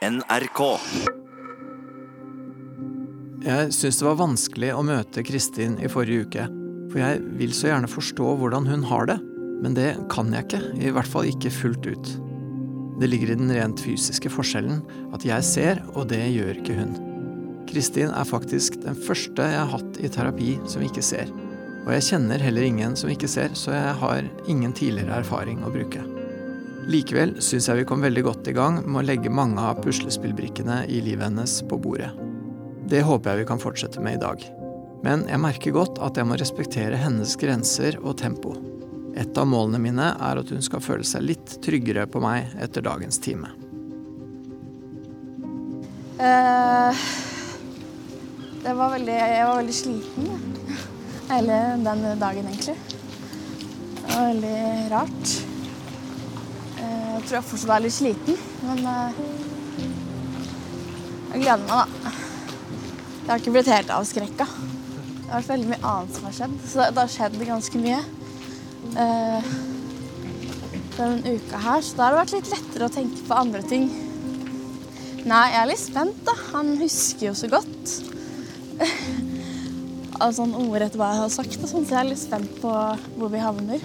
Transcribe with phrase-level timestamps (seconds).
[0.00, 0.60] NRK.
[3.44, 6.44] Jeg syns det var vanskelig å møte Kristin i forrige uke,
[6.88, 9.18] for jeg vil så gjerne forstå hvordan hun har det,
[9.60, 12.12] men det kan jeg ikke, i hvert fall ikke fullt ut.
[13.02, 14.80] Det ligger i den rent fysiske forskjellen
[15.12, 16.96] at jeg ser, og det gjør ikke hun.
[17.68, 21.28] Kristin er faktisk den første jeg har hatt i terapi som ikke ser,
[21.82, 25.74] og jeg kjenner heller ingen som ikke ser, så jeg har ingen tidligere erfaring å
[25.76, 26.19] bruke.
[26.88, 30.82] Likevel syns jeg vi kom veldig godt i gang med å legge mange av puslespillbrikkene
[30.88, 32.08] i livet hennes på bordet.
[32.90, 34.44] Det håper jeg vi kan fortsette med i dag.
[35.04, 38.54] Men jeg merker godt at jeg må respektere hennes grenser og tempo.
[39.18, 42.84] Et av målene mine er at hun skal føle seg litt tryggere på meg etter
[42.84, 43.52] dagens time.
[46.20, 46.92] Uh,
[48.64, 50.32] det var veldig, jeg var veldig sliten
[51.30, 52.76] hele den dagen, egentlig.
[54.00, 54.58] Det var veldig
[54.92, 55.49] rart.
[56.80, 59.22] Eh, jeg tror jeg fortsatt er litt sliten, men eh,
[61.30, 62.12] jeg gleder meg, da.
[63.20, 64.46] Jeg har ikke blitt helt avskrekka.
[64.50, 68.00] Det har vært veldig mye annet som har skjedd, så det har skjedd ganske mye.
[68.98, 69.50] Eh,
[70.96, 73.86] denne uka her, så da har det vært litt lettere å tenke på andre ting.
[75.20, 76.34] Nei, jeg er litt spent, da.
[76.54, 77.94] Han husker jo så godt.
[80.24, 82.72] Av sånn ordrett hva jeg har sagt, og sånn, så jeg er litt spent på
[83.20, 83.84] hvor vi havner.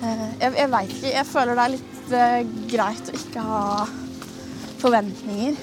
[0.00, 1.12] Eh, jeg jeg veit ikke.
[1.12, 3.64] Jeg føler det er litt eh, greit å ikke ha
[4.80, 5.58] forventninger.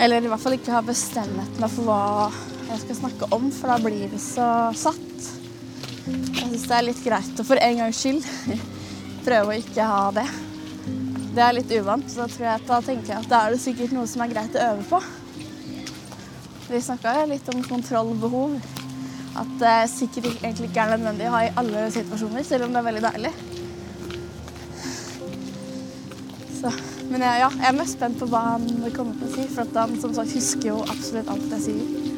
[0.00, 2.30] Eller i hvert fall ikke ha bestemt meg for hva
[2.70, 5.28] jeg skal snakke om, for da blir det så satt.
[6.04, 8.24] Jeg syns det er litt greit å for en gangs skyld
[9.26, 10.26] prøve å ikke ha det.
[11.34, 14.08] Det er litt uvant, så jeg, da tenker jeg at da er det sikkert noe
[14.08, 15.00] som er greit å øve på.
[16.70, 18.56] Vi snakka litt om kontrollbehov.
[19.34, 22.80] At det sikkert egentlig ikke er nødvendig å ha i alle situasjoner, selv om det
[22.80, 23.32] er veldig deilig.
[26.60, 26.72] Så,
[27.10, 29.78] men jeg, ja, jeg er mest spent på hva han kommer til å si, for
[29.80, 32.13] han som sagt husker jo absolutt alt jeg sier.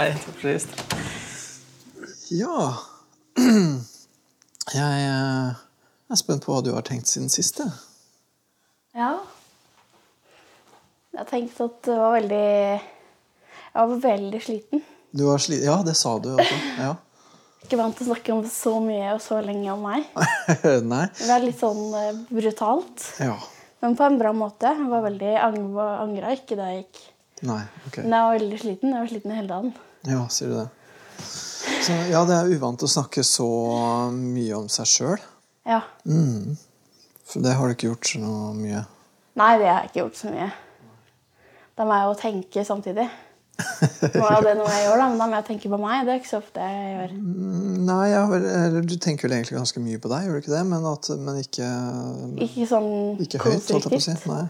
[0.00, 0.16] Sann.
[0.16, 0.70] Takk for sist.
[2.30, 2.76] Ja
[4.76, 5.58] Jeg eh,
[6.10, 7.60] er spent på hva du har tenkt siden sist.
[8.94, 9.12] Ja.
[11.10, 14.84] Jeg har tenkt at det var veldig Jeg var veldig sliten.
[15.10, 15.66] Du var sliten?
[15.66, 16.60] ja, det sa du også.
[16.78, 16.94] Ja.
[17.66, 20.06] Ikke vant til å snakke om så mye og så lenge om meg.
[20.94, 21.04] Nei.
[21.18, 23.04] Det er litt sånn eh, brutalt.
[23.20, 23.36] Ja.
[23.82, 24.70] Men på en bra måte.
[24.78, 27.04] Jeg var veldig ang angra ikke da jeg gikk.
[27.50, 27.62] Nei.
[27.88, 28.02] Ok.
[28.04, 28.94] Men jeg var veldig sliten.
[28.94, 29.78] Jeg var sliten hele dagen.
[30.08, 30.68] Ja, sier du det.
[31.80, 33.48] Så, ja, det er uvant å snakke så
[34.14, 35.24] mye om seg sjøl.
[35.68, 35.82] Ja.
[37.28, 38.20] For det har du ikke gjort så
[38.56, 38.84] mye.
[39.40, 40.48] Nei, det har jeg ikke gjort så mye.
[41.78, 43.08] Da må jeg jo tenke samtidig.
[43.60, 46.02] Nå er det noe jeg gjør, da, men da må jeg tenke på meg.
[46.08, 47.14] Det er ikke så ofte jeg gjør.
[47.90, 48.22] Nei, ja,
[48.88, 50.62] du tenker vel egentlig ganske mye på deg, gjør du ikke det?
[50.72, 51.70] Men, at, men ikke,
[52.46, 52.90] Ikke sånn
[53.20, 54.28] ikke høyt, konstruktivt.
[54.30, 54.44] Nei.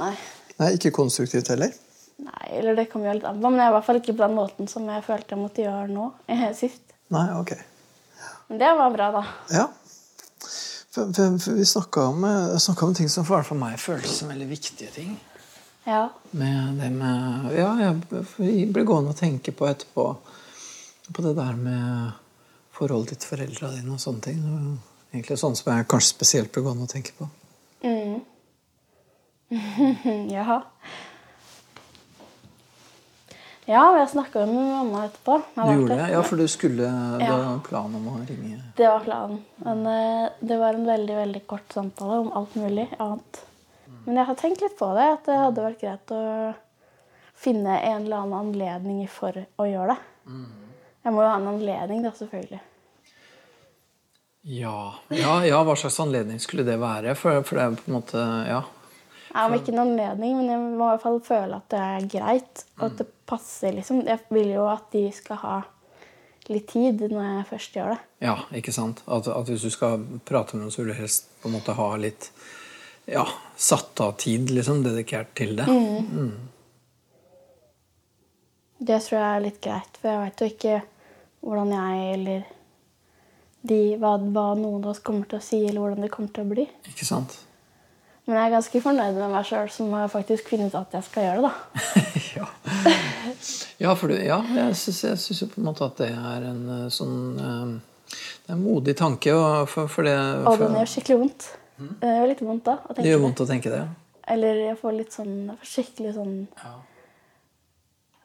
[0.00, 0.12] Nei.
[0.56, 1.74] Nei, ikke konstruktivt heller.
[2.16, 4.14] Nei, eller det kommer jo litt an på, men jeg er i hvert fall ikke
[4.16, 6.06] på den måten som jeg følte jeg måtte gjøre nå.
[6.32, 6.94] eh, sist.
[7.12, 7.52] Nei, ok.
[8.48, 9.24] Men det var bra, da.
[9.52, 9.66] Ja.
[10.96, 14.32] For, for, for vi snakka om, eh, om ting som for, for meg føltes som
[14.32, 15.16] veldig viktige ting.
[15.86, 16.08] Ja.
[16.30, 20.06] Med det med Ja, jeg ble gående og tenke på etterpå
[21.14, 22.16] på det der med
[22.74, 24.40] forholdet ditt til foreldra dine og sånne ting.
[25.12, 27.28] Egentlig sånne som jeg kanskje spesielt ble gående og tenke på.
[30.34, 30.58] Jaha.
[30.58, 30.58] Ja,
[33.66, 35.36] og jeg snakka jo med mamma etterpå.
[35.56, 36.10] Du gjorde det?
[36.12, 36.86] Ja, for du skulle
[37.18, 37.36] Det Ja.
[37.36, 39.40] var planen om å ringe Det var planen.
[39.64, 43.42] Men eh, det var en veldig veldig kort samtale om alt mulig annet.
[44.04, 46.54] Men jeg har tenkt litt på det, at det hadde vært greit å
[47.34, 49.98] finne en eller annen anledning for å gjøre det.
[51.04, 52.60] Jeg må jo ha en anledning, da, selvfølgelig.
[54.46, 57.16] Ja, ja, ja hva slags anledning skulle det være?
[57.18, 58.62] For, for det er på en måte Ja.
[59.36, 62.66] Men ikke en anledning, men jeg må i hvert fall føle at det er greit.
[62.78, 64.04] Og at det passer, liksom.
[64.08, 65.56] Jeg vil jo at de skal ha
[66.52, 67.98] litt tid når jeg først gjør det.
[68.24, 69.02] Ja, ikke sant?
[69.06, 71.74] At, at hvis du skal prate med noen, så vil du helst på en måte
[71.76, 72.30] ha litt
[73.06, 75.66] ja, satt av tid liksom, dedikert til det.
[78.78, 80.76] Det tror jeg er litt greit, for jeg vet jo ikke
[81.46, 82.46] hvordan jeg eller
[83.66, 86.46] de, hva, hva noen av oss kommer til å si, eller hvordan det kommer til
[86.46, 86.66] å bli.
[86.90, 87.38] Ikke sant?
[88.26, 91.06] Men jeg er ganske fornøyd med meg sjøl som har faktisk funnet ut at jeg
[91.06, 91.50] skal gjøre det.
[91.50, 92.00] da.
[92.40, 92.46] ja.
[93.84, 96.88] ja, for du, ja, jeg syns, jo på en måte at det er en eh,
[96.90, 97.76] sånn eh,
[98.10, 99.30] Det er en modig tanke.
[99.30, 101.46] og For, for det, Og for, den gjør skikkelig vondt.
[101.76, 102.74] Det gjør litt vondt da.
[102.80, 103.80] å tenke det gjør vondt å tenke det.
[103.84, 103.86] ja.
[104.34, 106.32] Eller jeg får litt sånn jeg får skikkelig sånn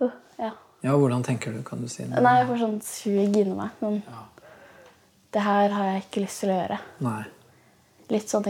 [0.01, 0.07] uh,
[0.41, 0.51] Ja.
[0.81, 1.59] Ja, hvordan tenker du?
[1.61, 2.23] Kan du si noe?
[2.25, 3.75] Nei, jeg får sånn sug inni meg.
[3.77, 3.99] Sånn,
[5.29, 6.79] Det her har jeg ikke lyst til å gjøre.
[7.05, 7.19] Nei.
[8.09, 8.47] Litt sånn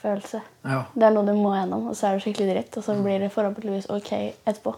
[0.00, 0.40] eksamensfølelse.
[0.64, 0.84] Ja.
[0.94, 2.76] Det er noe du må gjennom, og så er det skikkelig dritt.
[2.76, 4.12] Og så blir det forhåpentligvis ok
[4.44, 4.74] etterpå.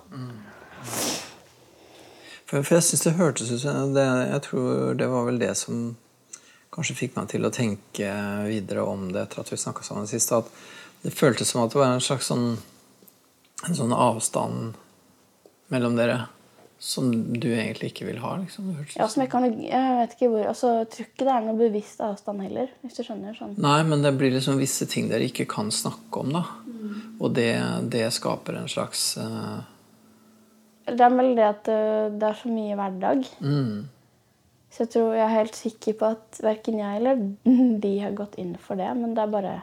[2.46, 5.56] For, for jeg syns det hørtes ut som det, Jeg tror det var vel det
[5.56, 5.96] som
[6.72, 8.12] kanskje fikk meg til å tenke
[8.48, 10.32] videre om det etter at vi snakka sammen sist.
[10.32, 10.48] At
[11.02, 12.58] det føltes som at det var en slags sånn
[13.62, 14.74] en sånn avstand
[15.70, 16.24] mellom dere
[16.82, 18.32] som du egentlig ikke vil ha.
[18.40, 18.73] liksom.
[18.99, 21.58] Ja, som jeg, kan, jeg vet ikke hvor, altså, jeg tror ikke det er noe
[21.61, 23.37] bevisst avstand heller, hvis du skjønner.
[23.38, 23.52] sånn.
[23.62, 26.43] Nei, men det blir liksom visse ting dere ikke kan snakke om, da.
[27.23, 27.52] Og det,
[27.93, 29.61] det skaper en slags uh...
[30.90, 33.20] Det er vel det at øh, det er så mye hverdag.
[33.38, 33.76] mm,
[34.75, 37.23] Så jeg tror jeg er helt sikker på at verken jeg eller
[37.84, 38.90] de har gått inn for det.
[38.99, 39.55] Men det er bare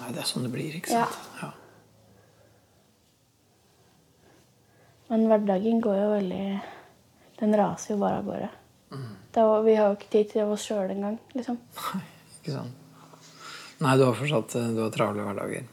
[0.00, 1.06] Nei, det er sånn det blir, ikke Ja.
[1.08, 1.32] sant?
[1.40, 1.50] Ja.
[5.10, 6.44] Men hverdagen går jo veldig
[7.40, 8.50] Den raser jo bare av gårde.
[9.30, 11.58] Det er, vi har jo ikke tid til oss sjøl engang, liksom.
[11.78, 12.00] Nei,
[12.40, 12.76] ikke sant.
[13.80, 15.68] Nei, du har fortsatt eh, du har travle hverdager.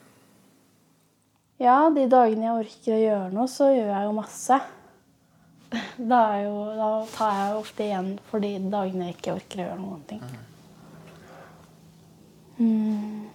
[1.59, 4.59] Ja, de dagene jeg orker å gjøre noe, så gjør jeg jo masse.
[5.97, 9.65] Da, jo, da tar jeg jo ofte igjen for de dagene jeg ikke orker å
[9.65, 10.21] gjøre noen ting.
[12.61, 13.25] Mm,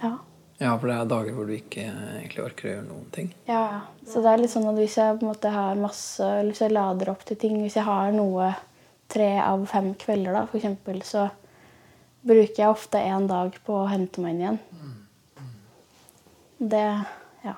[0.00, 0.14] ja.
[0.62, 3.30] Ja, for det er dager hvor du ikke eh, egentlig orker å gjøre noen ting.
[3.48, 3.62] Ja.
[4.06, 6.72] Så det er litt sånn at hvis jeg på en måte har masse Hvis jeg
[6.74, 8.48] lader opp til ting Hvis jeg har noe
[9.12, 11.26] tre av fem kvelder, da, for eksempel, så
[12.24, 14.60] bruker jeg ofte en dag på å hente meg inn igjen.
[16.72, 16.84] Det
[17.44, 17.54] Ja.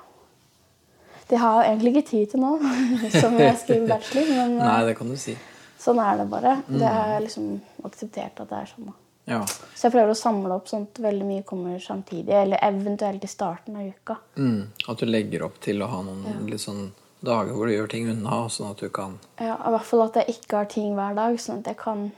[1.29, 2.51] Det har jeg egentlig ikke tid til nå,
[3.21, 5.37] som jeg skriver bachelor, men Nei, eh, det kan du si.
[5.79, 6.57] sånn er det bare.
[6.67, 7.47] Det har jeg liksom
[7.87, 8.91] akseptert at det er sånn.
[8.91, 8.97] da.
[9.25, 9.41] Ja.
[9.47, 13.29] Så jeg prøver å samle opp sånn at veldig mye kommer samtidig, eller eventuelt i
[13.29, 14.19] starten av uka.
[14.37, 16.91] Mm, at du legger opp til å ha noen litt sånn
[17.25, 20.19] dager hvor du gjør ting unna, sånn at du kan Ja, I hvert fall at
[20.21, 22.11] jeg ikke har ting hver dag, sånn at jeg kan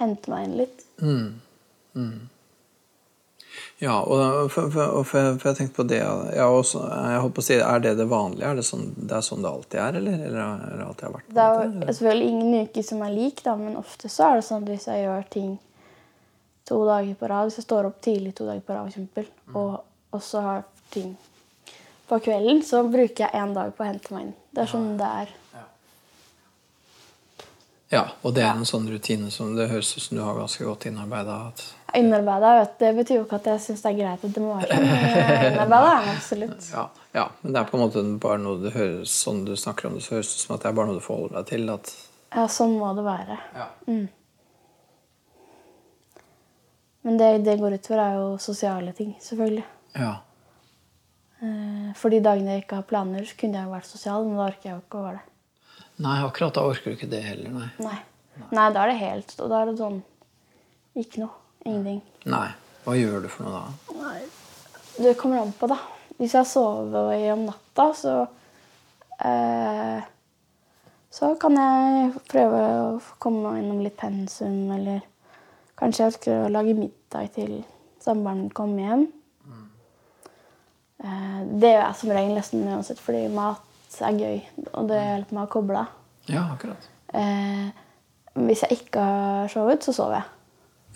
[0.00, 0.84] hente meg inn litt.
[1.00, 1.32] mm,
[1.94, 2.20] mm.
[3.80, 7.44] Ja, og for, for, for, for jeg tenkte på det jeg, også, jeg håper å
[7.46, 8.50] si, Er det det vanlige?
[8.50, 10.20] Er det, sånn, det er sånn det alltid er, eller?
[10.28, 11.32] Eller det alltid har vært?
[11.32, 14.46] Det er jo selvfølgelig ingen uker som er lik, da, men ofte så er det
[14.46, 15.50] sånn at hvis jeg gjør ting
[16.70, 19.26] to dager på rad, hvis jeg står opp tidlig to dager på rad, for eksempel,
[19.58, 19.74] og,
[20.14, 20.62] og så har
[20.94, 21.12] ting
[22.10, 24.32] på kvelden, så bruker jeg én dag på å hente meg inn.
[24.54, 25.36] Det er sånn det er.
[27.90, 30.62] Ja, og det er en sånn rutine som det høres ut som du har ganske
[30.62, 31.38] godt innarbeida.
[31.98, 34.42] Innarbeida, vet du, det betyr jo ikke at jeg syns det er greit at det
[34.44, 35.48] må være sånn.
[35.48, 36.68] Innarbeida er absolutt.
[36.76, 36.84] Ja,
[37.18, 39.96] ja, men det er på en måte bare noe det høres sånn du snakker om
[39.98, 41.66] det, så høres det ut som at det er bare noe du forholder deg til.
[41.74, 41.90] At,
[42.36, 43.40] Ja, sånn må det være.
[43.58, 43.66] ja.
[47.02, 49.64] Men det det går utover, er jo sosiale ting, selvfølgelig.
[49.96, 50.16] ja.
[51.42, 54.36] Eh, For de dagene jeg ikke har planer, så kunne jeg jo vært sosial, men
[54.36, 55.84] da orker jeg jo ikke å være det.
[56.04, 57.68] Nei, akkurat da orker du ikke det heller, nei.
[57.80, 57.98] Nei.
[58.52, 59.98] Nei, da er det helt Og da er det sånn
[60.96, 61.34] Ikke noe.
[61.66, 61.98] Ingenting.
[62.32, 62.46] Nei.
[62.86, 63.96] Hva gjør du for noe da?
[64.00, 64.20] Nei.
[64.96, 65.76] Det kommer an på, da.
[66.16, 68.14] Hvis jeg sover om natta, så
[69.24, 70.00] eh,
[71.10, 75.00] Så kan jeg prøve å komme meg innom litt pensum, eller
[75.80, 77.56] kanskje jeg skulle lage middag til
[78.04, 79.06] samboeren kommer hjem.
[81.00, 84.40] Eh, det gjør jeg som regel nesten uansett, fordi mat er gøy,
[84.76, 85.94] og det hjelper meg å koble av.
[86.30, 86.88] Ja, akkurat.
[87.16, 87.70] Eh,
[88.46, 90.28] hvis jeg ikke har sovet, så sover jeg.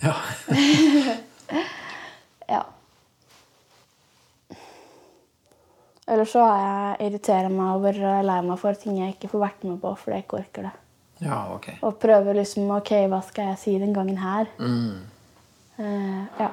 [0.05, 0.15] Ja.
[2.45, 2.61] Ja.
[6.05, 9.63] Eller så jeg irriterer meg over og lei meg for ting jeg ikke får vært
[9.65, 10.73] med på fordi jeg ikke orker det.
[11.23, 11.67] Ja, ok.
[11.87, 14.49] Og prøver liksom Ok, hva skal jeg si den gangen her?
[14.59, 15.05] Mm.
[15.79, 16.49] Eh, ja.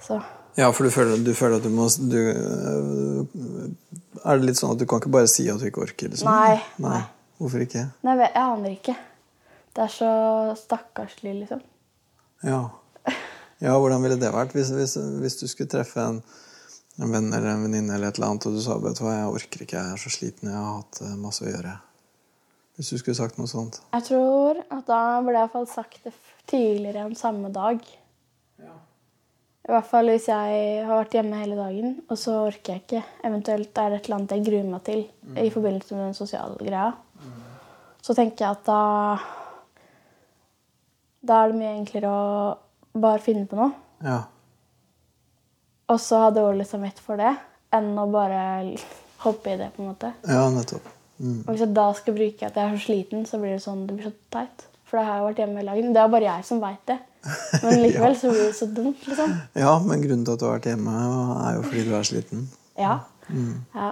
[0.00, 0.20] Så
[0.56, 3.70] Ja, for du føler, du føler at du må du, øh,
[4.24, 6.10] Er det litt sånn at du kan ikke bare si at du ikke orker?
[6.10, 6.28] Liksom?
[6.28, 7.00] Nei, nei.
[7.40, 7.86] Hvorfor ikke?
[8.04, 8.96] Nei, jeg jeg aner ikke.
[9.76, 10.10] Det er så
[10.58, 11.62] stakkarslig, liksom.
[12.44, 12.58] Ja.
[13.64, 16.18] ja, hvordan ville det vært hvis, hvis, hvis du skulle treffe en,
[17.00, 19.14] en venn eller en venninne eller et eller annet, og du sa vet du hva,
[19.16, 21.72] jeg orker ikke, jeg er så sliten, jeg har hatt eh, masse å gjøre.
[22.76, 23.80] Hvis du skulle sagt noe sånt.
[23.92, 26.14] Jeg tror at da burde jeg i hvert fall sagt det
[26.48, 27.82] tidligere enn samme dag.
[28.60, 28.76] Ja.
[29.68, 33.02] I hvert fall hvis jeg har vært hjemme hele dagen, og så orker jeg ikke.
[33.28, 35.04] Eventuelt er det et eller annet jeg gruer meg til
[35.44, 36.88] i forbindelse med den sosiale greia.
[38.00, 38.80] Så tenker jeg at da
[41.20, 43.74] Da er det mye enklere å bare finne på noe.
[44.00, 44.22] Ja.
[45.90, 47.34] Og så ha dårlig samvittighet for det,
[47.74, 48.40] enn å bare
[49.24, 50.12] hoppe i det, på en måte.
[50.28, 50.86] ja, nettopp.
[51.20, 53.82] Og hvis jeg da skal bruke at jeg er så sliten, så blir det sånn,
[53.88, 54.62] det blir så teit.
[54.88, 55.90] For da har jeg vært hjemme hele dagen.
[55.94, 56.96] Det er bare jeg som veit det.
[57.62, 59.34] Men likevel så blir det så dumt, liksom.
[59.60, 60.94] Ja, men grunnen til at du har vært hjemme,
[61.44, 62.46] er jo fordi du er sliten.
[62.80, 62.94] Ja.
[63.74, 63.90] ja.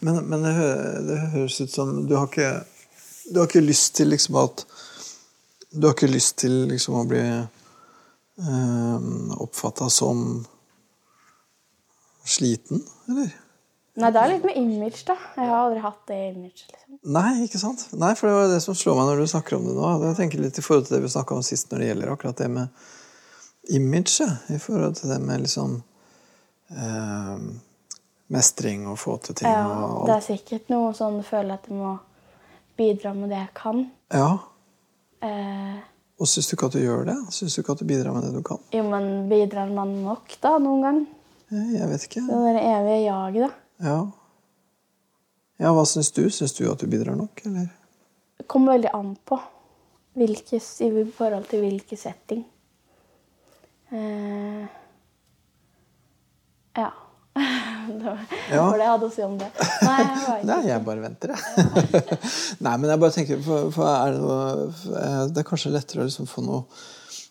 [0.00, 2.50] Men, men det, hø- det høres ut som du har ikke
[3.32, 4.62] Du har ikke lyst til liksom at
[5.74, 7.22] Du har ikke lyst til liksom å bli
[8.36, 10.44] oppfatta som
[12.26, 13.30] sliten, eller?
[13.96, 15.14] Nei, det er litt med image, da.
[15.38, 16.66] Jeg har aldri hatt det image.
[16.68, 16.98] liksom.
[17.16, 17.86] Nei, ikke sant?
[17.96, 19.92] Nei, for det var det som slår meg når du snakker om det nå.
[20.02, 22.42] Jeg tenker litt i forhold til det vi snakka om sist når det gjelder akkurat
[22.42, 22.82] det med
[23.78, 24.26] image.
[24.52, 25.78] I forhold til det med liksom
[26.76, 27.46] eh,
[28.36, 31.80] mestring og få til ting Ja, og det er sikkert noe sånn føler at jeg
[31.80, 31.94] må
[32.76, 33.84] bidra med det jeg kan.
[34.12, 34.30] Ja.
[35.24, 35.76] Eh,
[36.16, 37.16] Og syns du ikke at du gjør det?
[37.34, 38.60] Syns du ikke at du bidrar med det du kan?
[38.72, 41.02] jo, men bidrar man nok da, noen gang?
[41.52, 42.22] Jeg vet ikke.
[42.26, 43.88] Det der evige jaget, da.
[43.88, 43.98] Ja.
[45.60, 46.24] Ja, hva syns du?
[46.32, 47.68] Syns du at du bidrar nok, eller?
[48.36, 49.38] Det kommer veldig an på
[50.16, 52.42] hvilke, i forhold til hvilken setting.
[53.92, 54.64] Eh,
[56.76, 56.90] ja.
[57.86, 58.18] Det var,
[58.50, 58.64] Ja.
[58.72, 59.48] det jeg hadde å si om det.
[59.86, 62.02] Nei, jeg Nei, jeg bare venter, jeg.
[62.66, 64.68] Nei, men jeg bare tenker for, for er det, noe,
[65.00, 66.64] eh, det er kanskje lettere å liksom få noe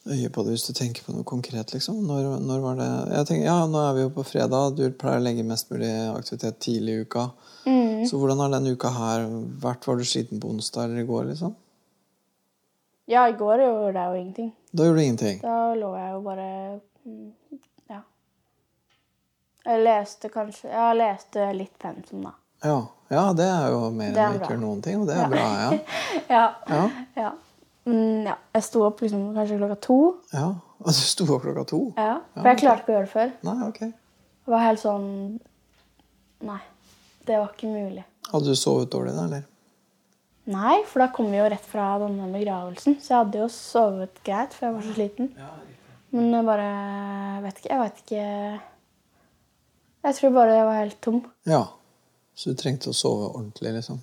[0.06, 1.98] øye på det hvis du tenker på noe konkret, liksom.
[2.06, 4.76] Når, når var det Jeg tenker, ja, nå er vi jo på fredag.
[4.78, 7.28] Du pleier å legge mest mulig aktivitet tidlig i uka.
[7.66, 8.06] Mm.
[8.06, 9.26] Så hvordan har denne uka her
[9.64, 9.88] vært?
[9.90, 11.56] Var du sliten på onsdag eller i går, liksom?
[13.10, 14.54] Ja, i går gjorde jeg jo ingenting.
[14.72, 15.42] Da gjorde du ingenting.
[15.42, 16.48] Da lå jeg jo bare
[17.06, 17.26] mm.
[19.65, 22.36] Jeg leste kanskje Ja, jeg leste litt pensum, da.
[22.65, 22.77] Ja.
[23.12, 25.48] ja, det er jo mer er enn ikke gjør noen ting, og det er bra,
[25.63, 25.72] ja.
[26.29, 26.45] Ja.
[26.69, 26.84] Ja.
[27.17, 27.31] ja.
[27.86, 28.36] Mm, ja.
[28.57, 30.00] Jeg sto opp liksom kanskje klokka to.
[30.34, 30.53] ja.
[30.86, 31.77] Og du sto opp klokka to?
[31.98, 32.17] Ja.
[32.36, 33.29] For jeg klarte ikke å gjøre det før.
[33.48, 33.77] Nei, ok.
[34.45, 35.05] Det var helt sånn
[36.45, 36.60] Nei.
[37.25, 38.03] Det var ikke mulig.
[38.29, 39.45] Hadde du sovet dårlig da, eller?
[40.51, 43.00] Nei, for da kom vi jo rett fra denne begravelsen.
[43.01, 45.31] Så jeg hadde jo sovet greit, for jeg var så sliten.
[46.13, 46.67] Men jeg bare
[47.48, 47.72] vet ikke.
[47.72, 48.27] Jeg vet ikke
[50.06, 51.24] Jeg tror bare jeg var helt tom.
[51.50, 51.64] Ja.
[52.36, 54.02] Så du trengte å sove ordentlig, liksom?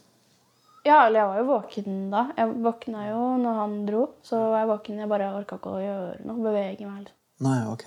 [0.83, 2.23] Ja, eller jeg var jo våken da.
[2.35, 4.07] Jeg våkna jo når han dro.
[4.27, 5.03] Så var jeg våken.
[5.05, 6.39] Jeg bare orka ikke å gjøre noe.
[6.43, 7.05] Bevege meg.
[7.05, 7.19] Liksom.
[7.47, 7.85] Nei, ok.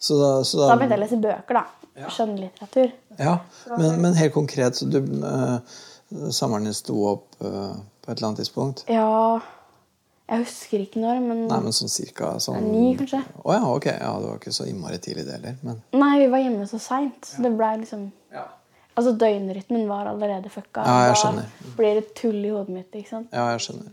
[0.00, 2.08] Så da, så Da da begynte jeg å lese bøker, da.
[2.16, 2.92] Skjønnlitteratur.
[3.18, 3.36] Ja,
[3.74, 5.58] men, men helt konkret, så du uh,
[6.32, 8.86] Samboeren din sto opp uh, på et eller annet tidspunkt?
[8.88, 9.42] Ja
[10.30, 13.18] Jeg husker ikke når, men Nei, men sånn cirka sånn ni, kanskje.
[13.42, 13.86] Å ja, ok.
[13.90, 15.56] Ja, det var ikke så innmari tidlig, det heller.
[15.66, 17.32] Men Nei, vi var hjemme så seint.
[17.32, 18.44] Så det ble liksom ja.
[18.94, 20.84] Altså, døgnrytmen var allerede fucka.
[20.86, 21.50] Ja, jeg skjønner.
[21.64, 23.28] Da blir det tull i hodet mitt, ikke sant.
[23.34, 23.90] ja, jeg skjønner.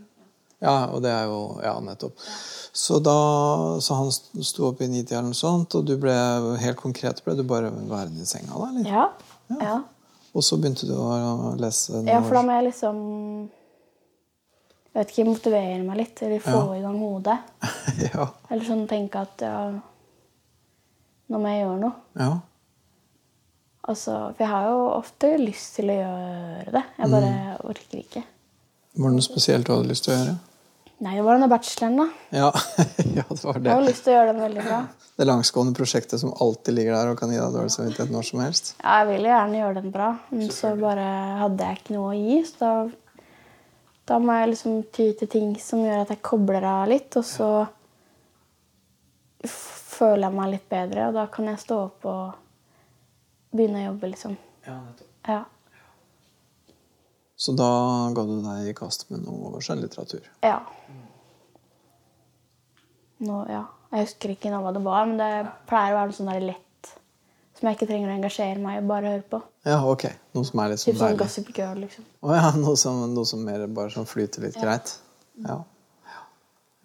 [0.62, 2.18] Ja, og det er jo Ja, nettopp.
[2.74, 3.12] Så da
[3.80, 6.14] Så han sto opp i nitida eller noe sånt, og du ble
[6.62, 8.70] helt konkret ble du bare værende i senga, da?
[8.72, 8.90] eller?
[8.90, 9.04] Ja.
[9.62, 9.76] Ja.
[10.34, 12.98] Og så begynte du å lese ja, for da må jeg liksom
[14.98, 16.74] Jeg vet ikke, motivere meg litt, eller få Ja.
[16.74, 17.36] i gang hodet.
[18.08, 18.24] ja.
[18.50, 19.60] Eller sånn tenke at ja,
[21.30, 21.92] nå må jeg gjøre noe.
[22.18, 22.32] ja.
[23.88, 26.82] Altså, for jeg har jo ofte lyst til å gjøre det.
[26.98, 27.70] Jeg bare Mm.
[27.70, 28.22] orker ikke.
[28.98, 30.34] Var det noe spesielt du hadde lyst til å gjøre?
[31.00, 32.06] Nei, det var denne bacheloren, da.
[32.36, 32.50] Ja,
[33.16, 33.64] ja det var det.
[33.70, 34.80] Jeg har lyst til å gjøre den veldig bra.
[35.18, 38.40] Det langsgående prosjektet som alltid ligger der og kan gi deg dårlig samvittighet når som
[38.44, 38.74] helst.
[38.82, 41.06] Ja, jeg ville gjerne gjøre den bra, men så bare
[41.46, 42.42] hadde jeg ikke noe å gi.
[42.50, 42.72] Så da,
[44.08, 47.26] da må jeg liksom ty til ting som gjør at jeg kobler av litt, og
[47.28, 47.50] så
[49.44, 54.12] føler jeg meg litt bedre, og da kan jeg stå opp og begynne å jobbe,
[54.14, 54.36] liksom.
[54.66, 55.42] Ja.
[57.38, 57.70] Så da
[58.16, 60.24] ga du deg i kast med noe skjønnlitteratur.
[60.42, 60.58] Ja.
[63.22, 63.64] Nå, ja.
[63.92, 65.30] Jeg husker ikke nå hva det var, men det
[65.68, 66.64] pleier å være noe sånn lett
[67.58, 69.40] som jeg ikke trenger å engasjere meg i, bare høre på.
[69.66, 70.04] Ja, ok.
[70.36, 71.18] Noe som er litt sånn Typ sånn.
[71.18, 72.06] Gossip Girl, liksom.
[72.22, 74.94] Å ja, noe som, noe som mer bare sånn flyter litt greit.
[75.42, 75.58] Ja.
[76.06, 76.20] ja.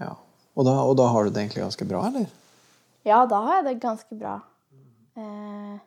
[0.01, 0.11] ja.
[0.53, 2.25] Og, da, og da har du det egentlig ganske bra, eller?
[3.05, 4.37] Ja, da har jeg det ganske bra.
[5.19, 5.77] Eh,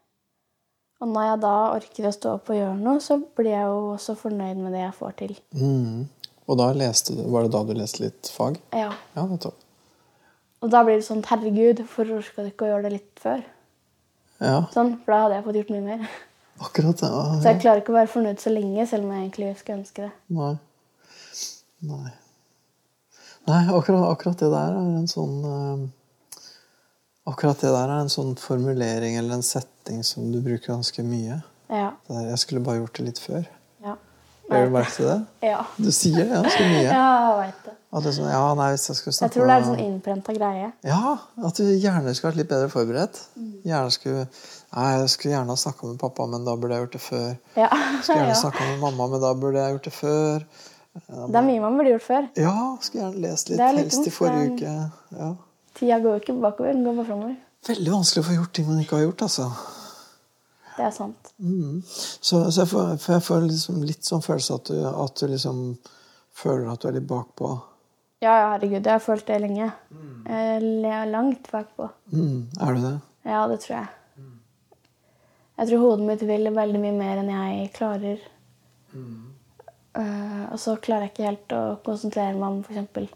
[1.03, 3.81] og når jeg da orker å stå opp og gjøre noe, så blir jeg jo
[3.97, 5.35] også fornøyd med det jeg får til.
[5.59, 6.07] Mm.
[6.47, 8.61] Og da leste du, var det da du leste litt fag?
[8.77, 8.93] Ja.
[9.17, 9.59] Ja, nettopp.
[10.65, 13.43] Og da blir det sånn Herregud, hvorfor orka du ikke å gjøre det litt før?
[14.43, 16.09] Ja, Sånn, For da hadde jeg fått gjort mye mer.
[16.61, 17.09] akkurat det.
[17.09, 19.79] Ah, Så jeg klarer ikke å være fornøyd så lenge, selv om jeg egentlig skulle
[19.81, 20.13] ønske det.
[20.37, 20.55] Nei.
[21.87, 22.11] Nei.
[23.47, 25.85] Nei, akkurat, akkurat det der er en sånn uh,
[27.27, 31.41] Akkurat det der er en sånn formulering eller en setting som du bruker ganske mye.
[31.71, 31.89] Ja.
[32.07, 33.49] Der, jeg skulle bare gjort det litt før.
[34.47, 35.17] Legger du merke til det?
[35.49, 35.63] Ja.
[35.77, 36.85] Du sier det ganske mye.
[36.87, 37.73] Ja, jeg vet det.
[37.97, 40.69] Det sånn, ja, nei, jeg Jeg tror det er en sånn innprenta greie.
[40.85, 41.15] Ja,
[41.49, 43.21] at du gjerne skulle vært litt bedre forberedt.
[43.41, 43.55] Mm.
[43.65, 44.27] Gjerne skulle,
[44.77, 47.31] nei, Jeg skulle gjerne ha snakka med pappa, men da burde jeg gjort det før.
[47.57, 47.71] Ja.
[48.03, 48.41] Skulle gjerne ja.
[48.43, 50.47] snakka med mamma, men da burde jeg gjort det før.
[51.07, 52.29] Det er mye man burde gjort før.
[52.41, 53.63] Ja, skulle gjerne lest litt.
[53.63, 54.77] Litt Helst i forrige uke.
[55.17, 55.33] Ja.
[55.77, 57.35] Tida går jo ikke bakover, den går bare framover.
[57.67, 59.51] Veldig vanskelig å få gjort ting man ikke har gjort, altså.
[60.77, 61.33] Det er sant.
[61.41, 61.83] Mm.
[61.87, 65.27] Så, så jeg får, for jeg får liksom litt sånn følelse at du, at du
[65.33, 65.63] liksom
[66.37, 67.53] føler at du er litt bakpå.
[68.25, 69.69] Ja, ja, herregud, jeg har følt det lenge.
[70.27, 71.91] Jeg er langt bakpå.
[72.13, 72.49] Mm.
[72.65, 72.97] Er du det?
[73.29, 73.93] Ja, det tror jeg.
[75.57, 78.21] Jeg tror hodet mitt vil veldig mye mer enn jeg klarer.
[79.97, 83.15] Uh, og så klarer jeg ikke helt å konsentrere meg om f.eks.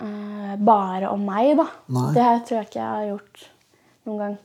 [0.00, 1.68] Uh, bare om meg, da.
[1.94, 2.06] Nei.
[2.16, 3.44] Det her tror jeg ikke jeg har gjort
[4.08, 4.38] noen gang.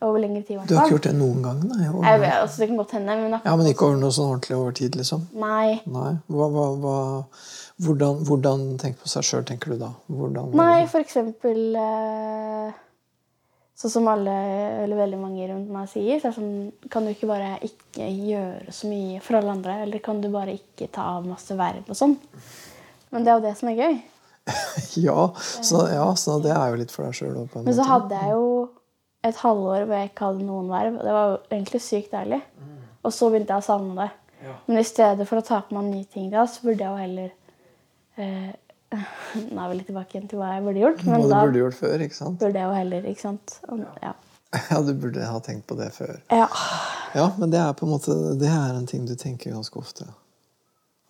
[0.00, 1.58] Over lengre tid, Du har ikke gjort det noen gang?
[1.68, 4.30] Nei, Jeg vet, altså, det kan godt hende, men Ja, Men ikke over noe sånn
[4.32, 5.26] ordentlig over tid, liksom?
[5.36, 5.80] Nei.
[5.84, 6.12] Nei.
[6.32, 6.94] Hva, hva, hva,
[7.84, 9.90] hvordan, hvordan tenke på seg sjøl, tenker du da?
[10.08, 12.78] Hvordan, Nei, for eksempel eh,
[13.80, 14.32] Sånn som alle,
[14.84, 18.08] eller veldig mange rundt meg sier, så er det sånn Kan du ikke bare ikke
[18.08, 19.78] gjøre så mye for alle andre?
[19.84, 22.16] Eller kan du bare ikke ta av masse verv og sånn?
[23.12, 23.96] Men det er jo det som er gøy.
[25.06, 27.40] ja, så, ja, så det er jo litt for deg sjøl.
[27.56, 28.46] Men så hadde jeg jo
[29.26, 30.96] et halvår hvor jeg ikke hadde noen verv.
[30.98, 32.40] og Det var jo egentlig sykt deilig.
[33.04, 34.10] Og så begynte jeg å savne det.
[34.66, 37.00] Men i stedet for å ta på meg nye ting da, så burde jeg jo
[37.02, 37.30] heller
[38.16, 38.50] eh,
[39.52, 41.02] Nå er vi litt tilbake igjen til hva jeg burde gjort.
[41.04, 42.38] Hva Men du burde gjort før, ikke sant?
[42.40, 43.58] burde jeg jo heller Ikke sant?
[43.68, 44.14] Og, ja.
[44.72, 46.16] Ja, du burde ha tenkt på det før.
[46.32, 46.48] ja.
[47.10, 50.04] Ja, men det er på en måte Det er en ting du tenker ganske ofte.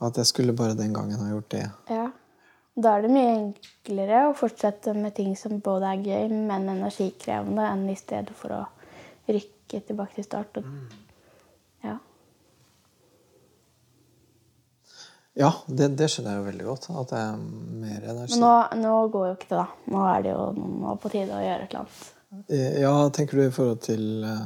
[0.00, 1.66] At jeg skulle bare den gangen ha gjort det.
[1.92, 1.99] Ja.
[2.78, 7.66] Da er det mye enklere å fortsette med ting som både er gøy, men energikrevende,
[7.66, 8.60] enn i stedet for å
[9.30, 10.60] rykke tilbake til start.
[10.60, 10.68] Og,
[11.84, 11.96] ja.
[15.40, 16.88] Ja, det, det skjønner jeg jo veldig godt.
[17.02, 17.42] At det er
[17.82, 18.38] mer energi.
[18.38, 19.92] Men nå, nå går jo ikke det, da.
[19.94, 20.46] Nå er det jo
[20.84, 22.08] nå på tide å gjøre et eller annet.
[22.54, 24.42] Eh, Ja, tenker du i forhold til eh,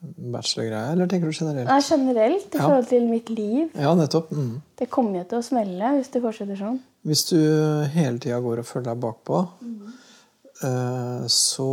[0.00, 1.68] bachelorgreia, eller tenker du generelt?
[1.68, 2.62] Nei, generelt i Ja.
[2.66, 3.70] forhold til mitt liv.
[3.74, 4.30] Ja, nettopp.
[4.32, 4.62] Mm.
[4.76, 6.78] Det kommer jo til å smelle hvis det fortsetter sånn.
[7.04, 7.36] Hvis du
[7.92, 9.92] hele tida går og føler deg bakpå, mm.
[11.28, 11.68] så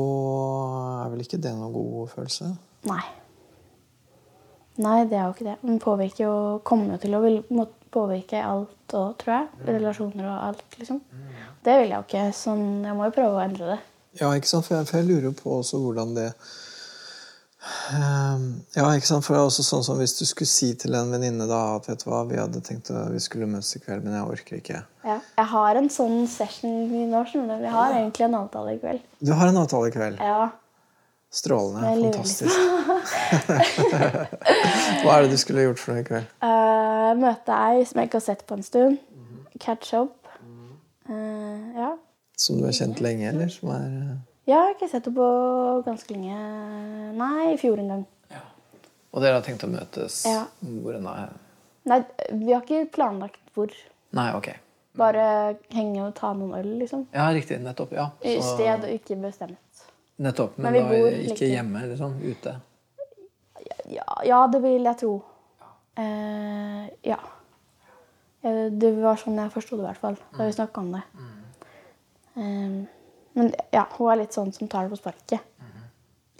[1.05, 2.51] er vel ikke det noen god følelse?
[2.87, 3.03] Nei.
[4.77, 5.57] Nei, det er jo ikke det.
[5.63, 7.41] Men påvirker jo, kommer jo til å vil,
[7.91, 9.47] påvirke alt òg, tror jeg.
[9.67, 11.01] Relasjoner og alt, liksom.
[11.65, 12.25] Det vil jeg jo ikke.
[12.37, 13.79] Sånn, jeg må jo prøve å endre det.
[14.21, 14.67] Ja, ikke sant?
[14.67, 16.29] For jeg, for jeg lurer på også hvordan det
[18.77, 19.25] Ja, ikke sant?
[19.25, 21.87] For det er også sånn som hvis du skulle si til en venninne da at
[21.89, 24.59] vet du hva, vi hadde tenkt at vi skulle møtes i kveld, men jeg orker
[24.59, 24.83] ikke.
[25.07, 25.17] Ja.
[25.39, 27.59] Jeg har en sånn session nå, skjønner.
[27.63, 29.03] Vi har egentlig en avtale i kveld.
[29.19, 30.21] Du har en avtale i kveld.
[30.21, 30.47] Ja.
[31.33, 32.11] Strålende.
[32.13, 32.55] Fantastisk.
[35.03, 36.29] Hva er det du skulle gjort for noe i kveld?
[36.39, 39.01] Uh, møte ei som jeg ikke har sett på en stund.
[39.59, 40.29] Catch up.
[41.09, 41.91] Uh, ja.
[42.37, 43.49] Som du har kjent lenge, eller?
[43.49, 44.17] Som er eh,
[44.47, 46.37] Jeg har ikke sett henne på ganske lenge.
[47.17, 48.05] Nei, i fjor en gang.
[49.13, 50.45] Og dere har tenkt å møtes Ja.
[50.61, 51.07] hvor enn?
[51.87, 51.99] Nei,
[52.31, 53.71] vi har ikke planlagt hvor.
[54.13, 54.49] Nei, ok.
[54.97, 57.05] Bare henge og ta noen øl, liksom.
[57.13, 57.59] Ja, riktig.
[57.63, 57.91] Nettopp.
[57.93, 58.09] ja.
[58.23, 59.57] I Så- sted og ikke bestemt.
[60.19, 60.57] Nettopp.
[60.57, 62.19] Men, Men bor ikke like- hjemme, liksom?
[62.21, 62.55] Ute?
[63.89, 65.23] Ja, ja det vil jeg tro.
[65.97, 67.17] Eh, ja.
[68.43, 70.17] Eh, Det var sånn jeg forsto det, i hvert fall.
[70.37, 71.03] Da vi snakka om det.
[72.37, 72.85] Eh,
[73.37, 75.53] men ja, hun er litt sånn som tar det på sparket.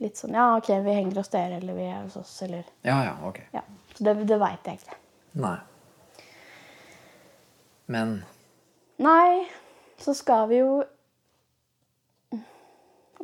[0.01, 2.99] Litt sånn ja, OK, vi henger hos dere, eller vi er hos oss, eller Ja,
[3.05, 3.39] ja, ok.
[3.53, 3.63] Ja.
[3.95, 4.97] Så det, det veit jeg ikke.
[5.41, 5.57] Nei.
[7.93, 8.19] Men
[9.01, 9.45] Nei,
[10.01, 10.71] så skal vi jo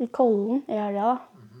[0.02, 1.60] i Kollen i helga, da.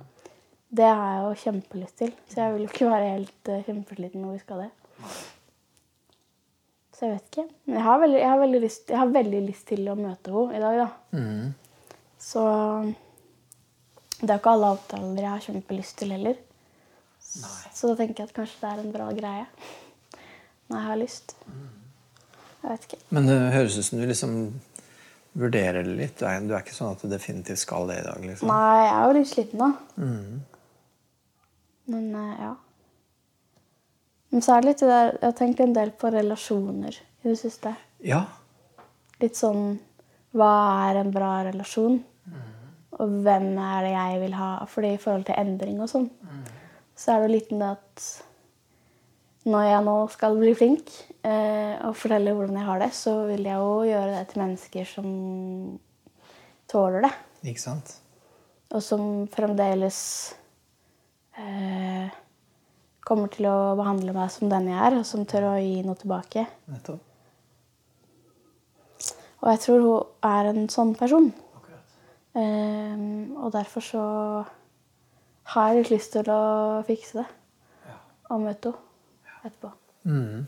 [0.74, 2.14] Det har jeg jo kjempelyst til.
[2.30, 4.70] Så jeg vil jo ikke være helt uh, kjempesliten når vi skal det.
[6.94, 7.44] Så jeg vet ikke.
[7.66, 10.34] Men jeg har veldig, jeg har veldig, lyst, jeg har veldig lyst til å møte
[10.34, 10.88] henne i dag, da.
[11.14, 11.52] mm,
[12.24, 12.42] Så
[14.20, 16.38] det er ikke alle avtaler jeg har kjempelyst til heller.
[17.74, 19.46] Så da tenker jeg at kanskje det er en bra greie.
[20.70, 21.34] Når jeg har lyst.
[22.62, 23.00] Jeg vet ikke.
[23.12, 24.36] Men det høres ut som du liksom
[25.34, 26.16] vurderer det litt.
[26.18, 28.24] Du er, du er ikke sånn at du definitivt skal det i dag?
[28.24, 28.48] liksom.
[28.48, 29.70] Nei, jeg er jo litt sliten da.
[29.98, 30.38] Mm.
[31.92, 32.52] Men eh, ja.
[34.32, 37.28] Men så er det litt det der Jeg har tenkt en del på relasjoner i
[37.28, 37.74] det siste.
[38.04, 38.24] Ja.
[39.20, 39.76] Litt sånn
[40.34, 40.54] Hva
[40.88, 42.00] er en bra relasjon?
[43.02, 44.52] Og hvem er det jeg vil ha?
[44.70, 46.06] Fordi i forhold til endring og sånn,
[46.94, 48.06] så er det litt det at
[49.44, 50.92] når jeg nå skal bli flink
[51.26, 54.88] eh, og fortelle hvordan jeg har det, så vil jeg jo gjøre det til mennesker
[54.88, 55.08] som
[56.70, 57.12] tåler det.
[57.52, 57.96] Ikke sant?
[58.72, 59.98] Og som fremdeles
[61.36, 62.08] eh,
[63.04, 66.00] kommer til å behandle meg som den jeg er, og som tør å gi noe
[66.00, 66.46] tilbake.
[66.72, 67.10] Nettopp.
[69.44, 71.28] Og jeg tror hun er en sånn person.
[72.34, 74.02] Ehm, og derfor så
[75.54, 77.26] har jeg litt lyst til å fikse det.
[77.86, 77.96] Ja.
[78.34, 79.72] Og møte henne etterpå.
[80.04, 80.46] Mm.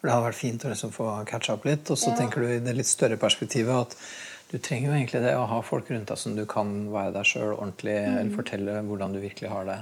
[0.00, 1.90] For det hadde vært fint å liksom få catcha opp litt.
[1.90, 2.16] Og så Ja.
[2.16, 3.96] tenker du i det litt større perspektivet at
[4.50, 7.24] du trenger jo egentlig det å ha folk rundt deg som du kan være deg
[7.24, 9.78] sjøl ordentlig, eller fortelle hvordan du virkelig har det.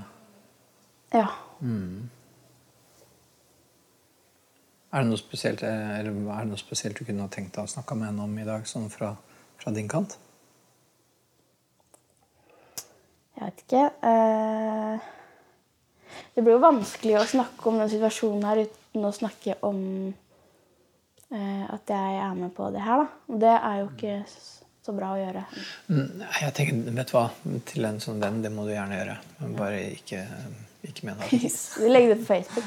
[1.13, 1.27] Ja.
[4.93, 7.65] Er det noe spesielt, eh, eller er det noe spesielt du kunne ha tenkt deg
[7.65, 9.15] å snakke med henne om i dag, sånn fra,
[9.63, 10.19] fra din kant?
[13.39, 13.85] Jeg vet ikke.
[14.11, 15.07] Eh,
[16.35, 19.81] det blir jo vanskelig å snakke om den situasjonen her uten å snakke om
[21.33, 23.33] eh, at jeg er med på det her, da.
[23.33, 24.19] Og det er jo ikke
[24.83, 25.47] så bra å gjøre.
[25.89, 27.25] Mm, Jeg tenker, vet du hva,
[27.71, 29.17] Til en sånn venn, det må du gjerne gjøre.
[29.41, 30.23] Men bare ikke,
[30.89, 31.51] ikke med henne.
[31.83, 32.67] Vi legger det på Facebook.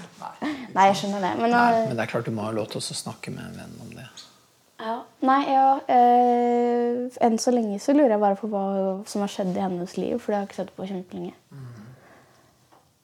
[0.75, 1.33] Nei, jeg skjønner det.
[1.41, 3.43] Men, Nei, eh, men det er klart du må ha lov til å snakke med
[3.49, 4.07] en venn om det.
[4.85, 4.95] ja.
[5.25, 8.65] Nei, ja eh, Enn så lenge så lurer jeg bare på hva
[9.09, 11.33] som har skjedd i hennes liv, for det har jeg ikke sett på kjempelenge.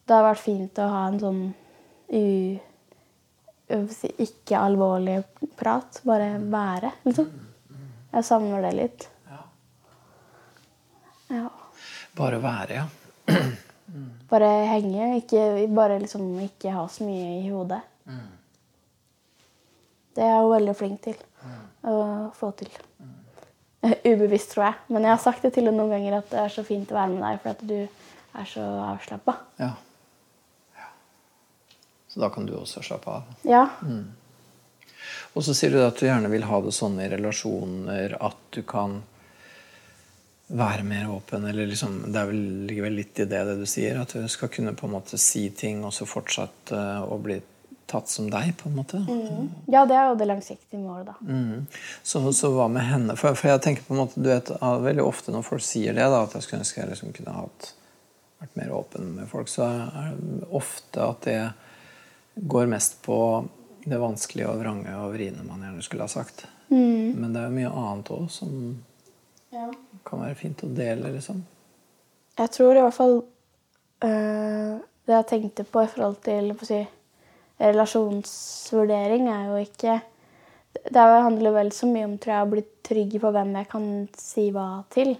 [0.07, 1.41] Det har vært fint å ha en sånn
[2.11, 2.25] u...
[3.95, 5.21] si, ikke alvorlig
[5.59, 6.01] prat.
[6.07, 7.29] Bare være, liksom.
[8.11, 9.07] Jeg savner det litt.
[11.31, 11.47] Ja.
[12.17, 12.87] Bare være, ja.
[14.31, 17.81] Bare henge, ikke, bare liksom ikke ha så mye i hodet.
[20.15, 21.19] Det er jeg jo veldig flink til
[21.87, 21.97] å
[22.35, 22.71] få til.
[24.11, 24.79] Ubevisst, tror jeg.
[24.93, 26.97] Men jeg har sagt det til henne noen ganger at det er så fint å
[26.99, 29.37] være med deg, for at du er så avslappa.
[29.61, 29.71] ja.
[30.77, 30.89] ja.
[32.11, 33.29] Så da kan du også slappe av.
[33.47, 33.65] Ja.
[35.31, 38.61] Og så sier du at du gjerne vil ha det sånn i relasjoner at du
[38.67, 38.99] kan
[40.51, 41.45] være mer åpen.
[41.45, 44.01] eller liksom, Det er vel, ligger vel litt i det, det du sier.
[44.01, 47.39] At du skal kunne på en måte si ting og så fortsette å bli
[47.91, 48.53] tatt som deg.
[48.57, 49.01] på en måte.
[49.67, 51.15] ja, det er jo det langsiktige målet, da.
[51.27, 51.67] Mm.
[52.03, 53.17] Så, så hva med henne?
[53.19, 55.95] For, for jeg tenker på en måte, du vet, ah, Veldig ofte når folk sier
[55.97, 57.73] det, da, at jeg skulle ønske jeg liksom kunne hatt,
[58.41, 61.41] vært mer åpen med folk, så er det ofte at det
[62.35, 63.17] går mest på
[63.83, 66.45] det vanskelige og vrange og vriene man gjerne skulle ha sagt.
[66.71, 68.51] Men det er jo mye annet òg som
[70.07, 71.41] kan være fint å dele, liksom.
[72.39, 73.17] Jeg tror i hvert fall
[74.07, 76.79] øh, Det jeg tenkte på i forhold til si,
[77.59, 79.97] relasjonsvurdering, er jo ikke
[80.73, 83.53] Det er jo- handler vel så mye om tror jeg, å bli trygg på hvem
[83.57, 85.17] jeg kan si hva til.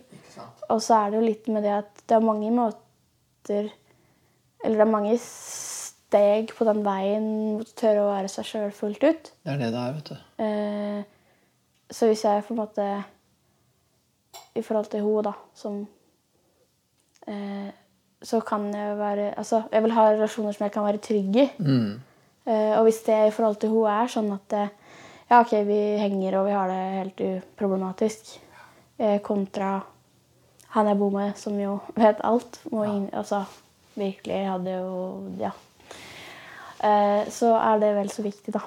[0.69, 3.69] Og så er det jo litt med det at det er mange måter
[4.63, 8.71] Eller det er mange steg på den veien mot å tørre å være seg sjøl
[8.71, 9.31] fullt ut.
[9.43, 10.17] Det er det det er, vet du.
[10.43, 11.03] Eh,
[11.91, 13.03] så hvis jeg på en måte
[14.55, 15.87] I forhold til henne, da, som
[17.27, 17.69] eh,
[18.23, 21.49] Så kan jeg være Altså, jeg vil ha relasjoner som jeg kan være trygg i.
[22.45, 24.67] Eh, og hvis det i forhold til henne er sånn at det,
[25.29, 28.39] ja, ok, vi henger og vi har det helt uproblematisk,
[28.99, 29.81] eh, kontra
[30.71, 33.43] han jeg bor med, som jo vet alt, må ingen, altså
[33.95, 34.95] virkelig hadde jo
[35.39, 35.51] Ja.
[36.81, 38.61] Eh, så er det vel så viktig, da.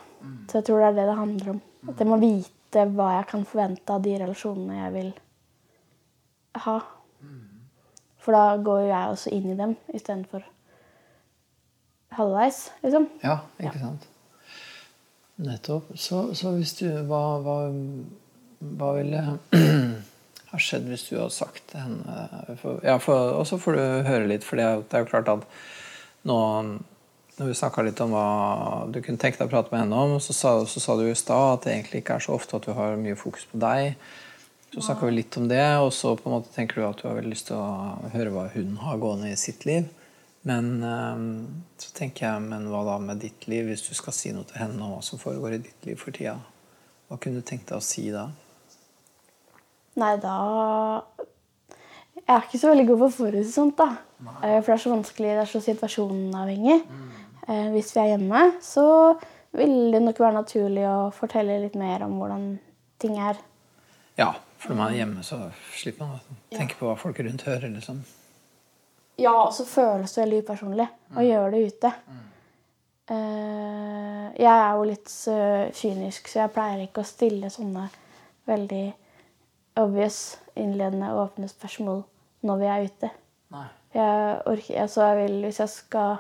[0.49, 1.61] Så jeg tror det er det det handler om.
[1.89, 5.24] At jeg må vite hva jeg kan forvente av de relasjonene jeg vil ha.
[8.25, 10.45] For da går jo jeg også inn i dem istedenfor
[12.15, 13.09] halvveis, liksom.
[13.25, 14.09] Ja, ikke sant?
[15.45, 15.91] Nettopp.
[15.99, 17.59] Så, så hvis du Hva, hva,
[18.79, 19.23] hva ville
[20.53, 24.47] ha skjedd hvis du hadde sagt til henne Ja, og så får du høre litt,
[24.47, 25.47] for det er jo klart at
[26.25, 26.39] nå
[27.35, 28.27] når vi snakka litt om hva
[28.95, 31.17] du kunne tenke deg å prate med henne om, så sa, så sa du i
[31.19, 33.97] stad at det egentlig ikke er så ofte at du har mye fokus på deg.
[34.75, 37.05] Så snakka vi litt om det, og så på en måte tenker du at du
[37.07, 39.87] har veldig lyst til å høre hva hun har gående i sitt liv.
[40.43, 41.21] Men eh,
[41.79, 44.59] så tenker jeg, men hva da med ditt liv, hvis du skal si noe til
[44.59, 46.41] henne om hva som foregår i ditt liv for tida?
[47.07, 48.25] Hva kunne du tenkt deg å si da?
[50.03, 50.35] Nei, da
[52.19, 54.01] Jeg er ikke så veldig god på å forutse sånt, da.
[54.27, 54.57] Nei.
[54.57, 56.81] For det er så vanskelig, det er så situasjonavhengig.
[56.89, 57.15] Mm.
[57.77, 58.87] Hvis vi er hjemme, så
[59.55, 62.47] vil det nok være naturlig å fortelle litt mer om hvordan
[63.03, 63.39] ting er.
[64.19, 64.33] Ja,
[64.65, 65.39] for når man er hjemme, så
[65.77, 67.69] slipper man å tenke på hva folk rundt hører.
[67.75, 68.01] liksom.
[69.21, 71.91] Ja, og så føles det veldig upersonlig å gjøre det ute.
[73.11, 75.35] Eh, Jeg er jo litt så
[75.77, 77.85] kynisk, så jeg pleier ikke å stille sånne
[78.49, 78.85] veldig
[79.79, 82.03] obvious, innledende, åpne spørsmål
[82.49, 83.11] når vi er ute.
[83.55, 83.67] Nei.
[83.95, 86.17] Jeg orker, altså jeg vil, hvis jeg skal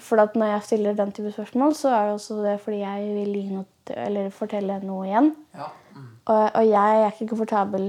[0.00, 3.34] For når jeg stiller den type spørsmål, så er det også det fordi jeg vil
[3.52, 5.26] noe, eller fortelle noe igjen.
[5.52, 5.66] Ja.
[6.30, 7.88] Og, og jeg er ikke komfortabel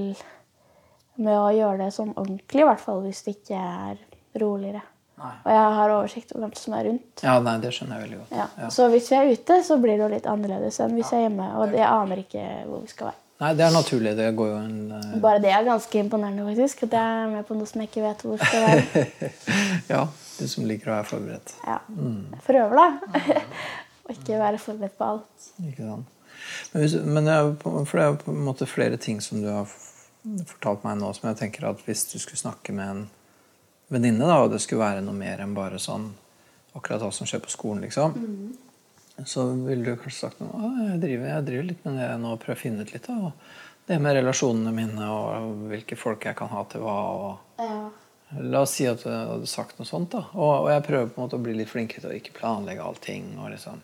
[1.21, 3.99] med å gjøre det sånn ordentlig, i hvert fall hvis det ikke er
[4.41, 4.81] roligere.
[5.21, 5.33] Nei.
[5.45, 7.21] Og jeg har oversikt over hvem som er rundt.
[7.23, 8.31] Ja, nei, det skjønner jeg veldig godt.
[8.35, 8.47] Ja.
[8.59, 8.69] Ja.
[8.73, 11.27] Så hvis vi er ute, så blir det jo litt annerledes enn hvis jeg er
[11.27, 11.49] hjemme.
[11.61, 13.19] Og jeg aner ikke hvor vi skal være.
[13.43, 14.13] Nei, det er naturlig.
[14.17, 15.13] Det går jo en uh...
[15.23, 16.83] Bare det er ganske imponerende, faktisk.
[16.87, 19.29] At jeg er med på noe som jeg ikke vet hvor skal være.
[19.93, 20.03] Ja,
[20.39, 21.55] du som liker å være forberedt.
[21.67, 21.79] Ja.
[21.93, 23.23] Jeg prøver, da.
[24.07, 25.49] Å ikke være forberedt på alt.
[25.61, 26.12] Ikke sant?
[26.73, 27.27] Men,
[27.57, 29.67] på- for det er på en måte flere ting som du har
[30.47, 33.09] fortalt meg nå, som jeg tenker at hvis du skulle snakke med en
[33.91, 36.13] venninne, og det skulle være noe mer enn bare sånn
[36.73, 38.15] akkurat hva som skjer på skolen, liksom,
[39.29, 42.39] så ville du kanskje sagt noe jeg driver, jeg driver litt med det nå og
[42.41, 43.27] prøver å finne ut litt av
[43.85, 46.95] det med relasjonene mine og hvilke folk jeg kan ha til hva.
[47.13, 47.89] og Ja.
[48.41, 50.09] La oss si at du hadde sagt noe sånt.
[50.15, 52.33] da Og, og jeg prøver på en måte å bli litt flinkere til å ikke
[52.39, 53.27] planlegge allting.
[53.37, 53.81] og liksom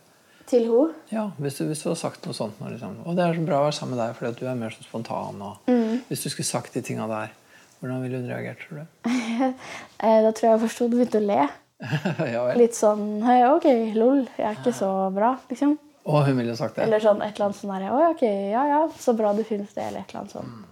[0.50, 0.94] Til henne.
[1.14, 2.96] ja, hvis du, hvis du hadde sagt noe sånt nå, liksom.
[3.06, 4.74] Og det er så bra å være sammen med deg fordi at du er mer
[4.74, 5.42] så spontan.
[5.46, 5.74] Og
[6.10, 7.36] Hvis du skulle sagt de tinga der,
[7.80, 9.10] hvordan ville hun reagert, tror du?
[10.04, 11.44] Eh, Da tror jeg først og begynte å le.
[12.34, 12.42] ja.
[12.60, 15.78] Litt sånn hey, OK, lol, jeg er ikke så bra, liksom.
[16.10, 16.88] Og hun ville sagt det?
[16.88, 19.86] Eller sånn et eller annet sånn Oi, OK, ja ja, så bra du finnes det,
[19.86, 20.66] eller et eller annet sånt.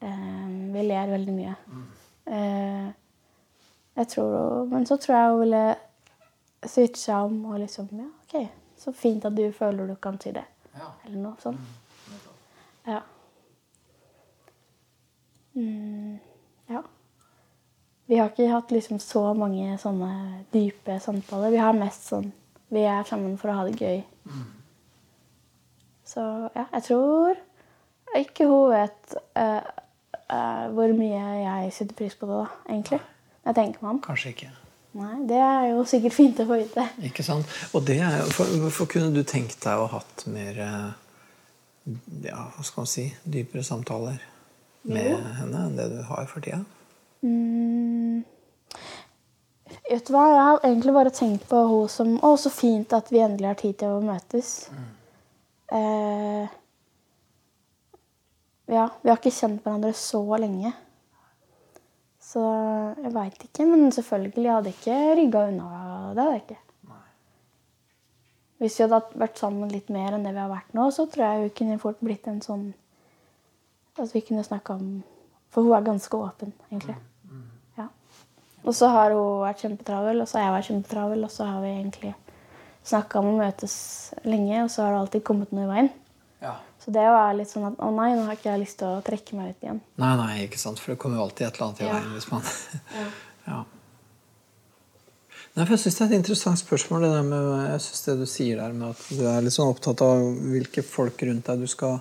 [0.00, 1.54] Eh, vi ler veldig mye.
[2.26, 2.86] Eh,
[4.00, 5.64] jeg tror, men så tror jeg hun ville
[6.66, 10.44] switcha om og liksom Ja, OK, så fint at du føler du kan si det.
[10.76, 10.90] Ja.
[11.06, 11.60] Eller noe sånt.
[12.86, 13.00] Ja.
[15.56, 16.18] Mm,
[16.68, 16.82] ja.
[18.06, 21.50] Vi har ikke hatt liksom så mange sånne dype samtaler.
[21.54, 22.30] Vi har mest sånn
[22.68, 24.00] Vi er sammen for å ha det gøy.
[26.06, 26.22] Så
[26.54, 27.38] ja, jeg tror
[28.18, 29.62] ikke hun vet uh,
[30.32, 33.00] uh, hvor mye jeg setter pris på det, da, egentlig.
[33.46, 34.00] Jeg tenker meg om.
[34.02, 34.50] Kanskje ikke.
[34.96, 36.86] Nei, det er jo sikkert fint å få vite.
[37.04, 37.50] Ikke sant?
[37.76, 40.86] Og det er for, Hvorfor kunne du tenkt deg å ha hatt mer eh,
[42.24, 44.22] ja, hva skal man si dypere samtaler
[44.86, 45.18] med Jo.
[45.40, 46.62] henne enn det du har for tida?
[47.26, 48.24] Mm.
[49.86, 53.10] Vet du hva, jeg har egentlig bare tenkt på henne som Å, så fint at
[53.12, 54.54] vi endelig har tid til å møtes.
[55.76, 56.46] Eh,
[58.72, 60.72] ja, vi har ikke kjent hverandre så lenge.
[62.26, 62.42] Så
[62.98, 63.66] jeg veit ikke.
[63.70, 65.66] Men selvfølgelig, jeg hadde ikke rygga unna.
[66.14, 66.62] Det hadde jeg ikke.
[68.56, 71.26] Hvis vi hadde vært sammen litt mer enn det vi har vært nå, så tror
[71.26, 72.70] jeg hun kunne fort blitt en sånn
[74.00, 75.02] At vi kunne snakka om
[75.52, 76.96] For hun er ganske åpen, egentlig.
[77.76, 77.88] Ja.
[78.64, 81.60] Og så har hun vært kjempetravel, og så har jeg vært kjempetravel, og så har
[81.62, 82.14] vi egentlig
[82.86, 83.76] snakka om å møtes
[84.24, 85.92] lenge, og så har det alltid kommet noe i veien.
[86.42, 86.56] Ja.
[86.86, 89.00] Så det var litt sånn at å nei, nå har ikke jeg lyst til å
[89.02, 89.80] trekke meg ut igjen.
[89.98, 90.78] Nei, nei, ikke sant?
[90.78, 91.94] For det kommer jo alltid et eller annet i Ja.
[91.96, 92.42] veien hvis man
[93.50, 93.64] ja.
[95.56, 98.14] Nei, for Jeg syns det er et interessant spørsmål, det der med jeg synes det
[98.20, 100.20] du sier der med at du er litt sånn opptatt av
[100.52, 101.98] hvilke folk rundt deg du skal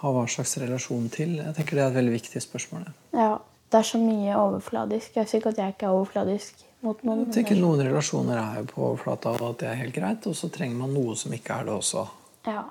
[0.00, 1.36] ha hva slags relasjon til.
[1.42, 2.86] Jeg tenker Det er et veldig viktig spørsmål.
[2.88, 2.94] Det.
[3.20, 3.34] Ja,
[3.70, 5.14] det er så mye overfladisk.
[5.20, 7.26] Jeg sier ikke at jeg ikke er overfladisk mot noen.
[7.28, 10.26] Jeg tenker Noen relasjoner er jo på overflata, og at det er helt greit.
[10.26, 12.06] Og så trenger man noe som ikke er det også.
[12.48, 12.64] Ja.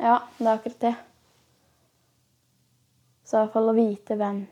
[0.00, 0.94] Ja, det er akkurat det.
[3.24, 4.42] Så i hvert fall å vite hvem,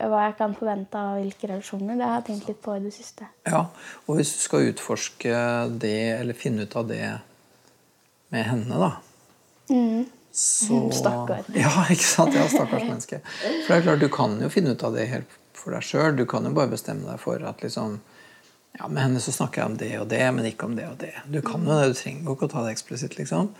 [0.00, 2.94] hva jeg kan forvente av hvilke relasjoner, det har jeg tenkt litt på i det
[2.96, 3.28] siste.
[3.44, 3.66] Ja,
[4.06, 5.40] Og hvis du skal utforske
[5.82, 7.02] det, eller finne ut av det
[8.32, 8.94] med henne, da
[10.34, 11.44] så Stakkar.
[11.54, 12.34] Ja, ikke sant?
[12.34, 13.20] Ja, stakkars menneske.
[13.22, 16.16] For det er klart, du kan jo finne ut av det helt for deg sjøl.
[16.18, 18.00] Du kan jo bare bestemme deg for at liksom
[18.74, 20.96] Ja, med henne så snakker jeg om det og det, men ikke om det og
[20.98, 21.12] det.
[21.30, 23.52] Du kan jo det, du trenger jo ikke å ta det eksplisitt, liksom.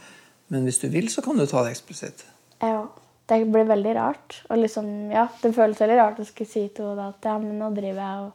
[0.53, 2.25] Men hvis du vil, så kan du ta det eksplisitt.
[2.61, 2.87] Ja,
[3.31, 4.41] det blir veldig rart.
[4.49, 7.57] Og liksom, ja, det føles veldig rart å skulle si til henne at ja, men
[7.61, 8.33] nå driver jeg og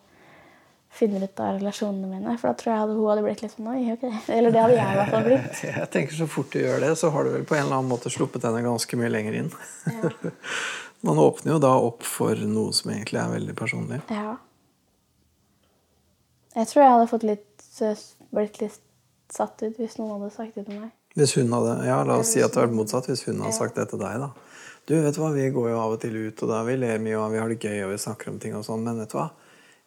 [0.89, 2.35] finner ut av relasjonene mine.
[2.41, 4.05] For da tror jeg hun hadde blitt litt sånn oi, ok.
[4.33, 5.63] Eller det hadde jeg i hvert fall blitt.
[5.69, 7.93] Jeg tenker Så fort du gjør det, så har du vel på en eller annen
[7.93, 9.51] måte sluppet henne ganske mye lenger inn.
[11.05, 14.01] Man åpner jo da opp for noe som egentlig er veldig personlig.
[14.11, 14.35] Ja.
[16.57, 17.67] Jeg tror jeg hadde fått litt,
[18.35, 18.81] blitt litt
[19.31, 20.91] satt ut hvis noen hadde sagt det til meg.
[21.17, 23.09] Hvis hun hadde, ja, La oss si at det hadde vært motsatt.
[23.09, 24.29] Hvis hun hadde sagt det til deg, da.
[24.89, 27.01] Du, vet du hva, Vi går jo av og til ut, og da vi ler
[27.03, 29.11] mye, og vi har det gøy, og vi snakker om ting og sånn, men vet
[29.11, 29.27] du hva?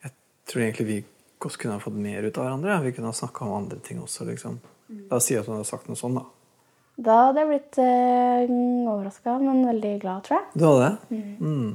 [0.04, 0.14] Jeg
[0.50, 0.98] tror egentlig vi
[1.42, 2.82] godt kunne ha fått mer ut av hverandre.
[2.85, 4.61] Vi kunne ha snakka om andre ting også, liksom.
[5.11, 6.26] La oss si at hun hadde sagt noe sånn, da.
[7.02, 8.52] Da hadde jeg blitt øh,
[8.92, 10.46] overraska, men veldig glad, tror jeg.
[10.54, 11.22] Du hadde det?
[11.40, 11.72] Mm.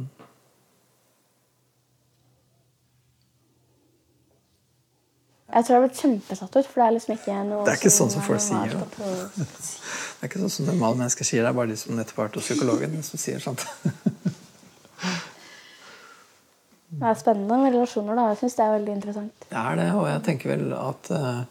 [5.58, 7.80] Jeg tror jeg har blitt kjempesatt ut, for det er liksom ikke noe Det er
[7.80, 11.42] ikke sånn som folk sier, Det er ikke sånn som normale mennesker sier.
[11.42, 13.64] Det er bare de som nettopp har vært hos psykologen, som sier sånt.
[16.88, 18.28] Det er spennende med relasjoner, da.
[18.36, 19.50] Jeg syns det er veldig interessant.
[19.50, 21.42] Det er det, og jeg tenker vel at eh,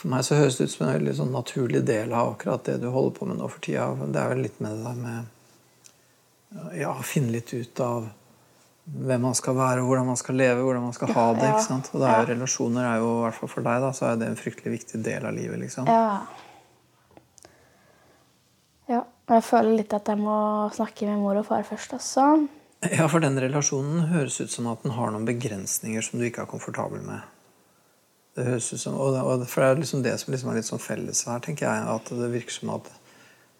[0.00, 2.80] For meg så høres det ut som en veldig sånn naturlig del av akkurat det
[2.82, 3.86] du holder på med nå for tida.
[4.02, 5.32] Det er vel litt med det der med
[6.74, 8.10] ja, finne litt ut av
[8.86, 11.46] hvem man skal være, hvordan man skal leve, hvordan man skal ha det.
[11.50, 11.88] Ikke sant?
[11.92, 14.20] Og det er jo relasjoner er jo, i hvert fall for deg, da, så er
[14.20, 15.58] det en fryktelig viktig del av livet.
[15.64, 15.90] liksom.
[15.90, 16.20] Ja.
[18.86, 19.02] Ja.
[19.26, 20.36] Jeg føler litt at jeg må
[20.74, 22.26] snakke med mor og far først, også.
[22.92, 26.44] Ja, for den relasjonen høres ut som at den har noen begrensninger som du ikke
[26.44, 27.24] er komfortabel med.
[28.36, 30.60] Det høres ut som, og det, og For det er liksom det som liksom er
[30.60, 31.86] litt sånn felles her, tenker jeg.
[31.90, 32.92] At det virker som at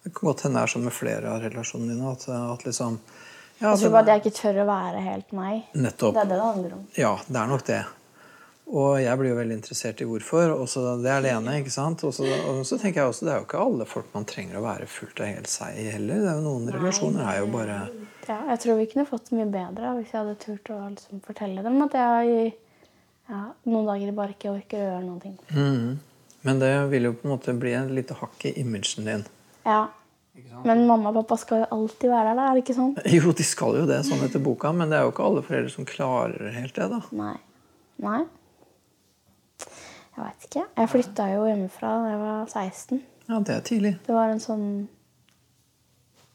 [0.05, 2.11] Det kan godt hende det er sånn med flere av relasjonene dine.
[2.13, 3.01] At, at liksom
[3.59, 5.63] ja, Jeg tror bare at jeg ikke tør å være helt meg.
[5.75, 6.15] Nettopp.
[6.17, 6.83] Det er det det handler om.
[6.97, 7.85] Ja, det er nok det.
[8.67, 10.51] Og jeg blir jo veldig interessert i hvorfor.
[10.57, 11.55] Også, Det er det ene.
[11.61, 12.03] ikke sant?
[12.05, 14.59] Og så, og så tenker jeg også, Det er jo ikke alle folk man trenger
[14.59, 16.21] å være fullt og helt seg i heller.
[16.25, 17.79] Det er jo Noen relasjoner er jo bare
[18.27, 21.63] Ja, jeg tror vi kunne fått mye bedre hvis jeg hadde turt å liksom fortelle
[21.63, 22.55] dem at jeg
[23.27, 25.39] ja, noen dager bare ikke orker å gjøre ting.
[25.51, 25.97] Mhm.
[26.47, 29.25] Men det vil jo på en måte bli et lite hakk i imagen din.
[29.65, 29.89] Ja.
[30.65, 32.95] Men mamma og pappa skal jo alltid være der, er det ikke sånn?
[33.17, 35.73] Jo, de skal jo det, sånn etter boka, men det er jo ikke alle foreldre
[35.73, 36.89] som klarer helt det.
[36.93, 37.01] da.
[37.17, 37.35] Nei.
[38.05, 38.21] Nei.
[40.17, 40.63] Jeg veit ikke.
[40.81, 43.03] Jeg flytta jo hjemmefra da jeg var 16.
[43.29, 43.93] Ja, det er tidlig.
[44.07, 44.67] Det var en sånn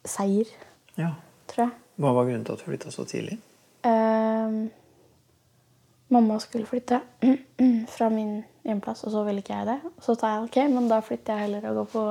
[0.05, 0.49] seier,
[0.97, 1.13] Ja.
[1.47, 1.73] tror jeg.
[2.01, 3.37] Hva var grunnen til at du flytta så tidlig?
[3.85, 4.67] Uh,
[6.13, 7.01] mamma skulle flytte
[7.95, 9.79] fra min hjemplass, og så ville ikke jeg det.
[10.01, 12.05] Så sa jeg ok, men da flytter jeg heller og går på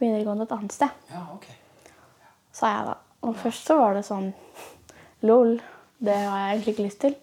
[0.00, 0.88] videregående et annet sted.
[1.12, 1.46] Ja, ok.
[2.56, 2.94] Sa jeg da.
[3.28, 4.30] Og først så var det sånn
[5.28, 5.58] lol,
[6.00, 7.16] det har jeg egentlig ikke lyst til.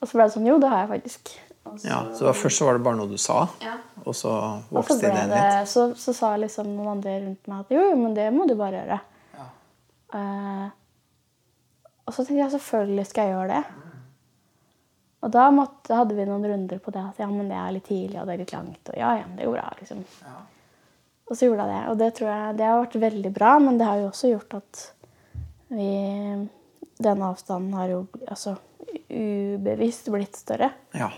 [0.00, 1.32] Og så ble det sånn jo, det har jeg faktisk.
[1.62, 3.76] Så, Ja, så var- Først så var det bare noe du sa, Ja.
[4.04, 5.68] og så og så, vokste ble ideen det, litt?
[5.70, 8.54] så, så sa liksom noen andre rundt meg at jo, jo, men det må du
[8.58, 9.00] bare gjøre.
[9.38, 9.46] Ja.
[10.14, 10.70] Uh,
[12.06, 13.64] og så tenkte jeg selvfølgelig skal jeg gjøre det.
[15.22, 17.86] Og da måtte, hadde vi noen runder på det at ja, men det er litt
[17.86, 18.88] tidlig og det er litt langt.
[18.90, 20.04] Og ja, ja, det går bra, liksom.
[21.32, 21.82] Og så gjorde jeg det.
[21.88, 24.58] Og det tror jeg det har vært veldig bra, men det har jo også gjort
[24.60, 24.82] at
[25.72, 25.88] vi
[27.02, 28.52] Denne avstanden har jo altså
[29.10, 30.68] ubevisst blitt større.
[30.94, 31.08] Ja.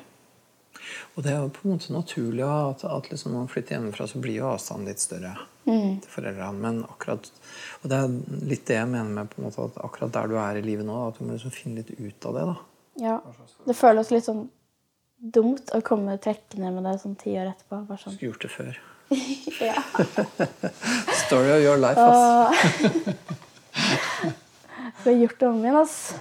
[1.14, 4.06] Og det er jo på en måte naturlig at, at liksom når man flytter hjemmefra,
[4.08, 6.00] så blir jo avstanden litt større Mm.
[6.04, 6.60] til foreldrene.
[6.60, 7.30] Men akkurat,
[7.82, 8.16] og det er
[8.50, 10.84] litt det jeg mener med på en måte at akkurat der du er i livet
[10.84, 12.42] nå, at du må liksom finne litt ut av det.
[12.50, 12.56] da.
[13.00, 13.14] Ja.
[13.64, 14.42] Det føles litt sånn
[15.18, 17.80] dumt å komme trekkende med det sånn ti år etterpå.
[17.88, 18.12] Bare sånn.
[18.18, 18.82] Skulle gjort det før.
[19.60, 19.82] Ja.
[21.26, 22.56] Story of your life, ass.
[25.04, 26.14] Vi har gjort om igjen, ass.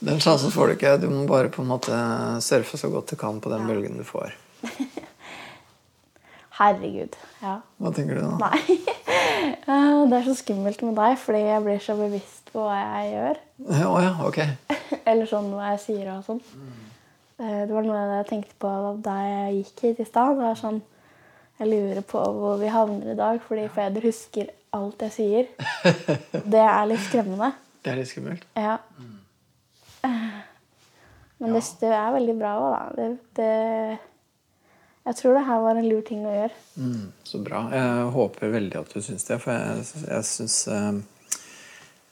[0.00, 0.94] Den sjansen får du ikke.
[1.02, 1.92] Du må bare på en måte
[2.42, 4.32] surfe så godt du kan på den bølgen du får.
[6.60, 7.14] Herregud.
[7.40, 7.58] Ja.
[7.80, 8.50] Hva tenker du da?
[8.50, 8.78] Nei.
[9.40, 13.10] Eh, Det er så skummelt med deg, fordi jeg blir så bevisst på hva jeg
[13.14, 13.38] gjør.
[13.70, 14.38] Ja, ja, ok.
[15.08, 16.40] Eller sånn hva jeg sier og sånn.
[17.40, 18.72] Eh, Det var noe jeg tenkte på
[19.04, 20.34] da jeg gikk hit i stad.
[20.36, 20.80] Det var sånn
[21.60, 25.50] Jeg lurer på hvor vi havner i dag, fordi Feder husker alt jeg sier.
[26.54, 27.50] Det er litt skremmende.
[27.84, 28.46] Det er litt skummelt.
[28.56, 28.78] Ja.
[31.40, 32.80] Men det, det er veldig bra òg, da.
[32.96, 33.04] Det,
[33.36, 34.70] det,
[35.08, 36.58] jeg tror det her var en lur ting å gjøre.
[36.80, 37.62] Mm, så bra.
[37.72, 40.90] Jeg håper veldig at du syns det, for jeg, jeg syns eh,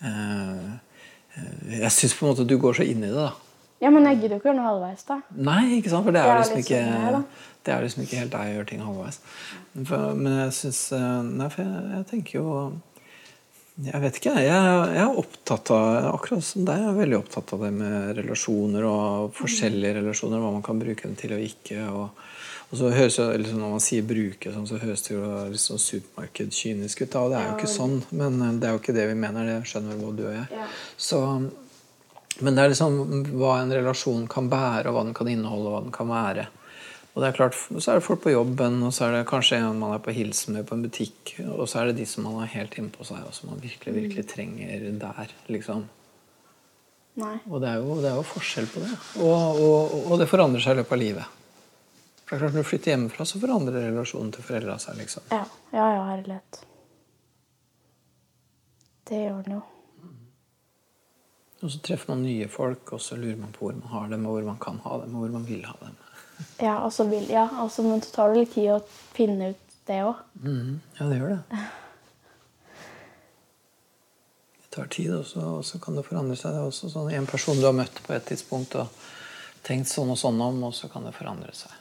[0.09, 0.71] eh,
[1.77, 3.48] Jeg syns på en måte du går så inn i det, da.
[3.79, 5.21] Ja, men jeg gidder jo ikke gjøre noe halvveis, da.
[5.49, 6.07] Nei, ikke sant?
[6.09, 7.25] For det er, liksom ikke sånn
[7.69, 9.19] det er, liksom ikke helt deg å gjøre ting halvveis.
[9.87, 10.83] For, men jeg syns
[11.29, 12.47] Nei, for jeg, jeg tenker jo
[13.85, 14.33] Jeg vet ikke.
[14.41, 14.63] Jeg,
[14.97, 18.89] jeg er opptatt av Akkurat som deg, jeg er veldig opptatt av det med relasjoner
[18.89, 20.43] og forskjellige relasjoner.
[20.43, 21.85] Hva man kan bruke dem til og ikke.
[21.93, 22.27] og
[22.69, 25.63] og så høres jo, liksom Når man sier 'bruke', sånn, så høres det jo litt
[25.63, 27.13] sånn supermarkedkynisk ut.
[27.13, 29.47] da, Og det er jo ikke sånn, men det er jo ikke det vi mener.
[29.49, 30.49] Det skjønner både du og jeg.
[30.53, 30.67] Ja.
[30.97, 31.21] Så,
[32.41, 32.97] men det er liksom
[33.39, 36.47] hva en relasjon kan bære, og hva den kan inneholde, og hva den kan være.
[37.15, 39.59] Og det er klart, Så er det folk på jobben, og så er det kanskje
[39.59, 42.25] en man er på hilsen med på en butikk, og så er det de som
[42.29, 45.33] man har helt innpå seg, og som man virkelig virkelig trenger der.
[45.49, 45.89] liksom.
[47.19, 47.35] Nei.
[47.51, 48.93] Og det er jo, det er jo forskjell på det.
[49.19, 51.35] Og, og, og det forandrer seg i løpet av livet.
[52.29, 55.01] For det er klart, Når du flytter hjemmefra, så forandrer relasjonen til foreldra seg.
[55.01, 55.27] liksom.
[55.33, 56.61] Ja, ja, ja herlighet.
[59.09, 59.63] Det gjør den jo.
[61.59, 64.27] Og så treffer man nye folk, og så lurer man på hvor man har dem,
[64.27, 65.97] og hvor man kan ha dem, og hvor man vil ha dem.
[66.63, 68.79] Ja, og så vil, ja, og men så tar det litt tid å
[69.17, 70.23] finne ut det òg.
[70.45, 71.61] Mm, Ja, det gjør det.
[74.63, 76.55] Det tar tid, og så, og så kan det forandre seg.
[76.55, 78.93] Det er også sånn En person du har møtt på et tidspunkt og
[79.67, 81.75] tenkt sånn og sånn om, og så kan det forandre seg.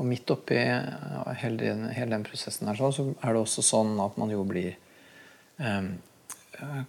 [0.00, 4.32] Og midt oppi hele, hele den prosessen her, så er det også sånn at man
[4.32, 4.72] jo blir
[5.60, 5.92] eh,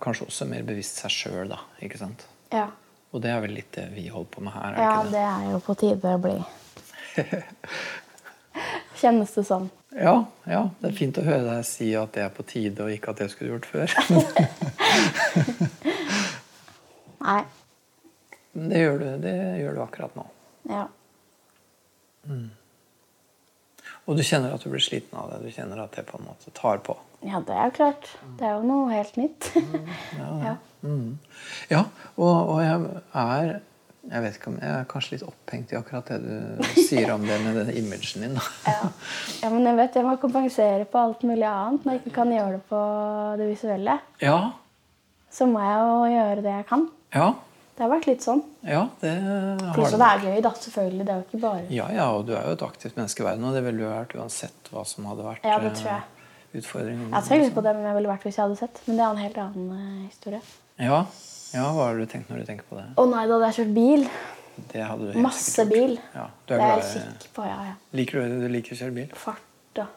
[0.04, 1.60] kanskje også mer bevisst seg sjøl, da.
[1.86, 2.26] Ikke sant?
[2.54, 2.68] Ja.
[3.14, 4.74] Og det er vel litt det vi holder på med her?
[4.74, 5.12] er ja, det?
[5.14, 6.38] det er jo på tide å bli.
[9.04, 9.68] Kjennes det sånn.
[9.94, 10.16] Ja,
[10.50, 13.14] ja, det er fint å høre deg si at det er på tide, og ikke
[13.14, 13.94] at jeg skulle gjort før.
[17.28, 17.44] Nei.
[18.54, 20.26] Men det gjør du, det gjør du akkurat nå.
[20.70, 20.88] Ja.
[24.04, 25.44] Og du kjenner at du blir sliten av det.
[25.46, 26.98] Du kjenner at det på en måte tar på.
[27.26, 28.10] Ja, det er klart.
[28.40, 29.52] Det er jo noe helt nytt.
[30.44, 30.58] ja.
[31.72, 31.86] Ja,
[32.20, 32.74] og, og jeg
[33.16, 33.52] er
[34.12, 37.24] Jeg vet ikke om jeg er kanskje litt opphengt i akkurat det du sier om
[37.24, 38.34] det med den imagen din.
[38.68, 38.90] Ja.
[39.40, 42.34] ja, men jeg vet jeg må kompensere på alt mulig annet når jeg ikke kan
[42.36, 42.82] gjøre det på
[43.40, 43.96] det visuelle.
[44.20, 44.36] Ja,
[45.32, 46.84] Så må jeg jo gjøre det jeg kan.
[47.16, 47.30] ja,
[47.78, 48.44] Det har vært litt sånn.
[48.68, 50.02] ja, det har Plus, det.
[50.04, 50.52] det er gøy, da.
[50.68, 51.06] Selvfølgelig.
[51.08, 53.30] Det er jo ikke bare Ja, ja, og du er jo et aktivt menneske i
[53.32, 56.04] verden, og det ville du vært uansett hva som hadde vært Ja, det tror jeg.
[56.60, 57.08] Utfordringen.
[57.10, 58.82] Jeg har tenkt på det, men jeg ville vært hvis jeg hadde sett.
[58.88, 60.42] Men det er en helt annen eh, historie.
[60.82, 61.00] Ja,
[61.54, 62.86] ja, hva har du tenkt når du tenker på det?
[62.98, 64.08] Å nei, da hadde jeg kjørt bil.
[64.74, 65.96] Det hadde du helt Masse bil.
[66.14, 67.46] Ja, du Det er er jeg sikker på.
[67.50, 67.76] Ja, ja.
[67.98, 68.42] Liker du det?
[68.44, 69.16] Du liker å kjøre bil?
[69.18, 69.48] Fart,
[69.78, 69.88] da.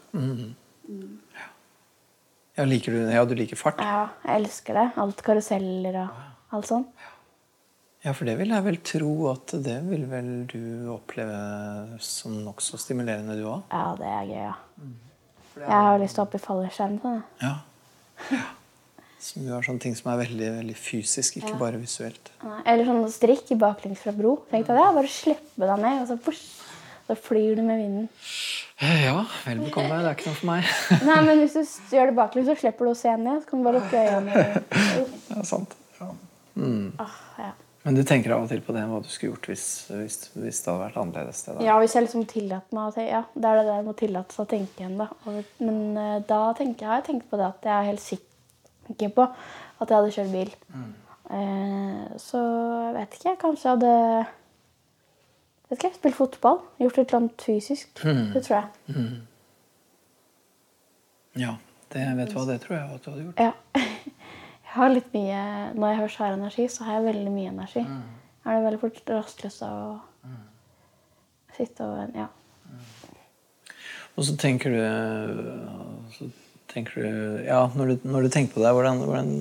[2.57, 3.83] Ja, liker du, ja, du liker fart?
[3.85, 4.87] Ja, jeg elsker det.
[5.03, 7.05] Alt karuseller og alt sånt.
[8.07, 12.79] Ja, for det vil jeg vel tro at det vil vel du oppleve som nokså
[12.79, 13.65] stimulerende, du òg?
[13.73, 14.55] Ja, det er gøy, ja.
[15.57, 17.01] Jeg har lyst til å hoppe i fallskjerm.
[17.03, 17.23] Sånn.
[17.43, 17.55] ja.
[18.31, 18.45] Ja.
[19.27, 22.29] Så du har sånne ting som er veldig, veldig fysisk, ikke bare visuelt.
[22.69, 24.37] Eller sånn strikk i baklengs fra bro.
[24.53, 24.85] Tenk deg det.
[24.95, 26.45] Bare slippe deg ned, og så, push,
[27.09, 28.07] så flyr du med vinden.
[28.85, 29.99] Ja, vel bekomme.
[30.05, 30.71] Det er ikke noe for meg.
[31.09, 33.41] Nei, men hvis du gjør det baklengs, så slipper du å se ned.
[33.43, 34.47] Så kan du bare lukke øynene.
[35.27, 35.75] Det er sant.
[35.99, 36.11] Ja.
[37.03, 37.51] Åh, ja.
[37.87, 40.59] Men du tenker av og til på det, hva du skulle gjort hvis, hvis, hvis
[40.65, 41.43] det hadde vært annerledes?
[41.47, 41.67] Det, da.
[41.69, 43.99] ja, hvis jeg liksom tillater meg å tenke Ja, det er det der med å
[44.01, 45.07] tillate seg å tenke igjen, da.
[45.63, 49.13] Men uh, da tenker jeg, har jeg tenkt på det at jeg er helt sikker
[49.15, 50.51] på at jeg hadde kjørt bil.
[51.27, 53.29] Eh, så jeg vet ikke.
[53.29, 53.93] Jeg kanskje hadde
[55.69, 56.61] vet ikke, Spilt fotball.
[56.81, 57.93] Gjort et eller annet fysisk.
[58.03, 58.97] Det tror jeg.
[61.37, 61.57] Ja,
[61.93, 63.47] det vet du hva, det tror jeg at du hadde gjort.
[63.47, 63.87] Ja.
[64.77, 65.43] Har litt mye,
[65.75, 67.83] Når jeg så har energi, så har jeg veldig mye energi.
[67.83, 70.35] Jeg har det veldig fort rastløs av å
[71.57, 72.29] sitte og Ja.
[74.17, 74.81] Og så tenker du,
[76.17, 76.29] så
[76.73, 79.33] tenker du Ja, når du, når du tenker på det, hvordan, hvordan,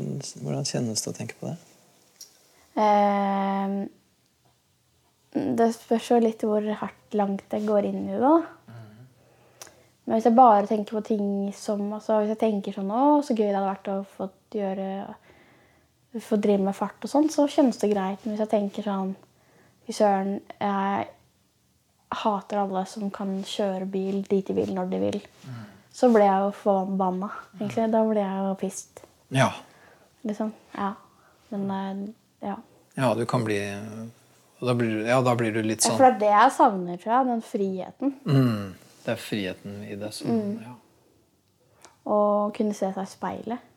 [0.44, 1.58] hvordan kjennes det å tenke på det?
[2.76, 3.88] Eh,
[5.56, 8.22] det spørs jo litt hvor hardt langt jeg går inn i det.
[8.24, 8.36] da.
[10.06, 13.34] Men hvis jeg bare tenker på ting som altså Hvis jeg tenker sånn Å, så
[13.34, 14.90] gøy det hadde vært å få gjøre
[16.24, 18.22] Få drive med fart og sånn, så kjennes det greit.
[18.24, 19.16] Men hvis jeg tenker sånn
[19.86, 21.08] Fy søren, jeg
[22.24, 25.18] hater alle som kan kjøre bil dit de vil, når de vil.
[25.94, 27.86] Så ble jeg jo forbanna, egentlig.
[27.94, 29.04] Da ble jeg jo pissed.
[29.36, 29.52] Ja.
[30.26, 30.50] Liksom.
[30.74, 30.94] Ja.
[31.54, 32.56] Men eh, ja.
[32.96, 33.60] Ja, du kan bli
[34.66, 36.98] da blir, Ja, da blir du litt sånn Ja, For det er det jeg savner,
[36.98, 37.28] tror jeg.
[37.30, 38.14] Den friheten.
[38.26, 40.74] mm, Det er friheten i det som ja.
[42.06, 42.18] Å
[42.56, 43.72] kunne se seg i speilet.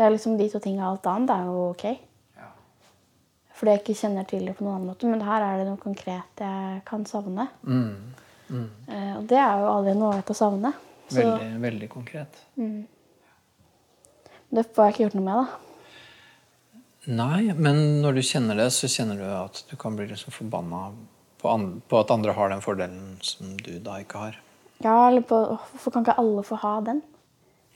[0.00, 0.86] Det er liksom de to tingene.
[0.88, 1.82] Alt annet er jo ok.
[2.40, 2.46] Ja.
[3.52, 5.10] Fordi jeg ikke kjenner til det på noen annen måte.
[5.12, 7.50] Men her er det noe konkret jeg kan savne.
[7.68, 8.14] Mm,
[8.50, 10.72] Eh, og det er jo aldri noe ålreit å savne.
[11.10, 12.38] Så veldig, veldig konkret.
[14.50, 15.46] det får jeg ikke gjort noe med, da.
[17.20, 20.90] Nei, men når du kjenner det, så kjenner du at du kan bli liksom forbanna
[21.40, 21.54] på,
[21.88, 24.40] på at andre har den fordelen som du da ikke har.
[24.80, 25.38] Ja, eller på,
[25.72, 27.04] Hvorfor kan ikke alle få ha den?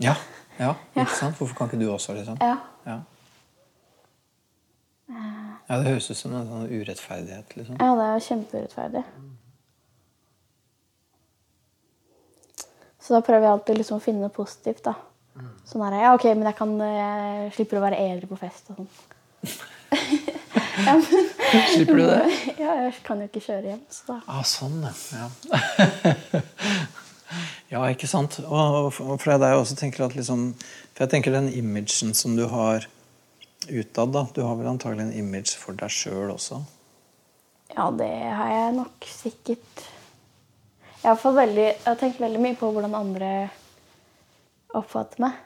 [0.02, 0.16] Ja,
[0.58, 1.36] ja, ikke sant?
[1.38, 2.38] Hvorfor kan ikke du også, liksom?
[2.40, 2.56] Ja.
[2.86, 3.00] Ja.
[5.64, 7.78] Ja, det høres ut som en sånn urettferdighet, liksom.
[7.80, 9.04] Ja, det er kjempeurettferdig.
[13.04, 14.84] Så da prøver jeg alltid liksom å finne noe positivt.
[14.84, 14.94] da.
[15.68, 16.02] Sånn er det.
[16.04, 18.92] Ja, ok, men jeg kan jeg slipper å være edru på fest og sånn.
[20.86, 21.28] ja, men,
[21.74, 22.32] Slipper du det?
[22.62, 24.80] ja, jeg kan jo ikke kjøre hjem, så da Ah, sånn,
[25.14, 25.28] ja.
[27.74, 28.38] Ja, ikke sant?
[28.44, 30.52] Og, og for deg også tenker at liksom
[30.94, 32.86] For jeg tenker den imagen som du har
[33.66, 36.60] utad, da Du har vel antagelig en image for deg sjøl også?
[37.74, 39.80] Ja, det har jeg nok sikkert.
[41.02, 43.30] Jeg har, veldig, jeg har tenkt veldig mye på hvordan andre
[44.74, 45.40] oppfatter meg.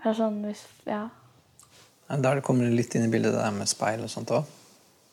[0.00, 1.04] Det er sånn hvis Ja.
[2.10, 4.48] Der kommer det litt inn i bildet det der med speil og sånt òg.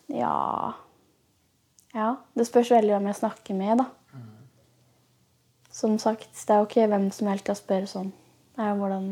[0.09, 0.73] Ja
[1.93, 2.15] Ja.
[2.33, 3.87] Det spørs veldig hvem jeg snakker med, da.
[5.77, 8.07] Som sagt, det er jo ikke hvem som helst til å spørre sånn.
[8.57, 9.03] Det er jo hvordan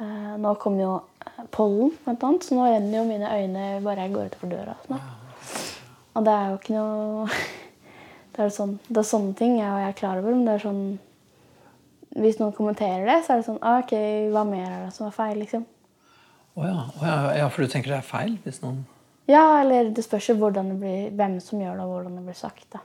[0.00, 4.06] eh, Nå kommer jo eh, pollen, blant annet, så nå renner jo mine øyne bare
[4.06, 4.78] jeg går utenfor døra.
[4.86, 5.04] Sånn.
[6.16, 7.28] Og det er jo ikke noe
[8.32, 10.64] det, er sånn, det er sånne ting jeg, jeg er klar over, men det er
[10.64, 10.82] sånn
[12.16, 13.92] Hvis noen kommenterer det, så er det sånn ah, OK,
[14.32, 15.68] hva mer er det som er feil, liksom?
[16.56, 16.76] Å ja.
[16.88, 17.16] oh ja.
[17.42, 18.86] ja, for du tenker det er feil hvis noen
[19.28, 22.28] Ja, eller det spørs jo hvordan det blir, hvem som gjør det, og hvordan det
[22.30, 22.70] blir sagt.
[22.72, 22.80] da.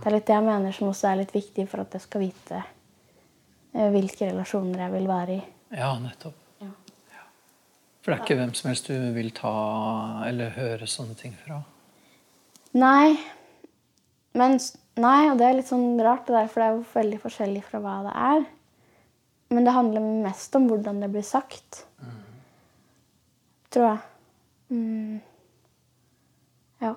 [0.00, 2.24] Det er litt det jeg mener som også er litt viktig for at jeg skal
[2.26, 5.44] vite eh, hvilke relasjoner jeg vil være i.
[5.76, 6.36] Ja, nettopp.
[6.62, 6.72] Ja.
[8.02, 9.54] For det er ikke hvem som helst du vil ta
[10.28, 11.62] eller høre sånne ting fra?
[12.76, 13.16] Nei.
[14.36, 14.60] Men
[14.96, 17.62] Nei, og det er litt sånn rart, det der, for det er jo veldig forskjellig
[17.66, 18.44] fra hva det er.
[19.52, 21.82] Men det handler mest om hvordan det blir sagt.
[23.74, 23.98] Tror jeg.
[24.72, 25.18] Mm.
[26.80, 26.94] Ja.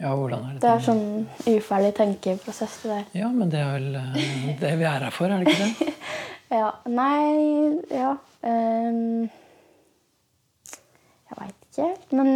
[0.00, 0.60] Ja, hvordan er det?
[0.62, 1.02] Det er sånn
[1.44, 3.08] uferdig tenkeprosess, det der.
[3.20, 5.94] Ja, men det er vel eh, det vi er her for, er det ikke det?
[6.50, 6.72] Ja.
[6.90, 8.16] Nei Ja.
[8.42, 9.28] Um,
[11.30, 12.30] jeg veit ikke helt, men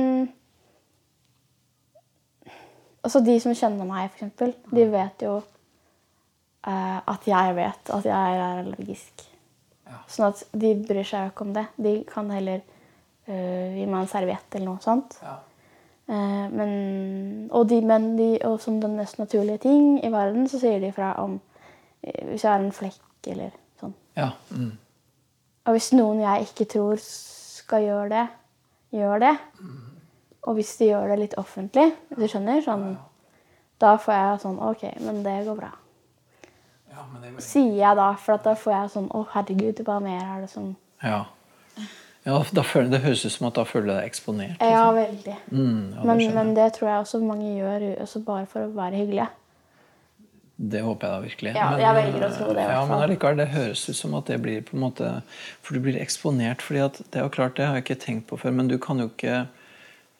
[3.05, 8.07] Altså, de som kjenner meg, for eksempel, de vet jo uh, at jeg vet at
[8.09, 9.25] jeg er allergisk.
[9.85, 9.99] Ja.
[10.09, 11.67] Sånn at de bryr seg jo ikke om det.
[11.85, 15.19] De kan heller uh, gi meg en serviett eller noe sånt.
[15.21, 15.35] Ja.
[16.09, 20.61] Eh, men, og, de, men de, og som den mest naturlige ting i verden, så
[20.61, 21.38] sier de fra om
[22.02, 23.94] eh, hvis jeg har en flekk eller sånn.
[24.20, 24.32] ja.
[24.50, 24.72] Mm.
[25.64, 28.24] Og hvis noen jeg ikke tror skal gjøre det,
[28.92, 29.30] gjør det,
[30.44, 32.82] og hvis de gjør det litt offentlig, hvis du skjønner, sånn,
[33.80, 35.70] da får jeg sånn OK, men det går bra.
[36.92, 40.20] ja, men det Sier jeg da, for da får jeg sånn Å, herregud, hva mer
[40.20, 41.24] er det som Ja.
[42.25, 44.61] Ja da føler, det høres ut som at da føler du deg eksponert.
[44.64, 45.35] Ja, veldig.
[45.51, 49.01] Mm, ja, Men, men det tror jeg også mange gjør også bare for å være
[49.03, 49.29] hyggelige.
[50.57, 51.53] Det håper jeg da virkelig.
[51.59, 54.37] Ja, jeg velger å tro det, Ja, men allikevel, det høres ut som at det
[54.41, 55.09] blir på en måte
[55.66, 56.62] For du blir eksponert.
[56.62, 58.79] fordi at det er jo klart, det har jeg ikke tenkt på før, men du
[58.79, 59.49] kan jo ikke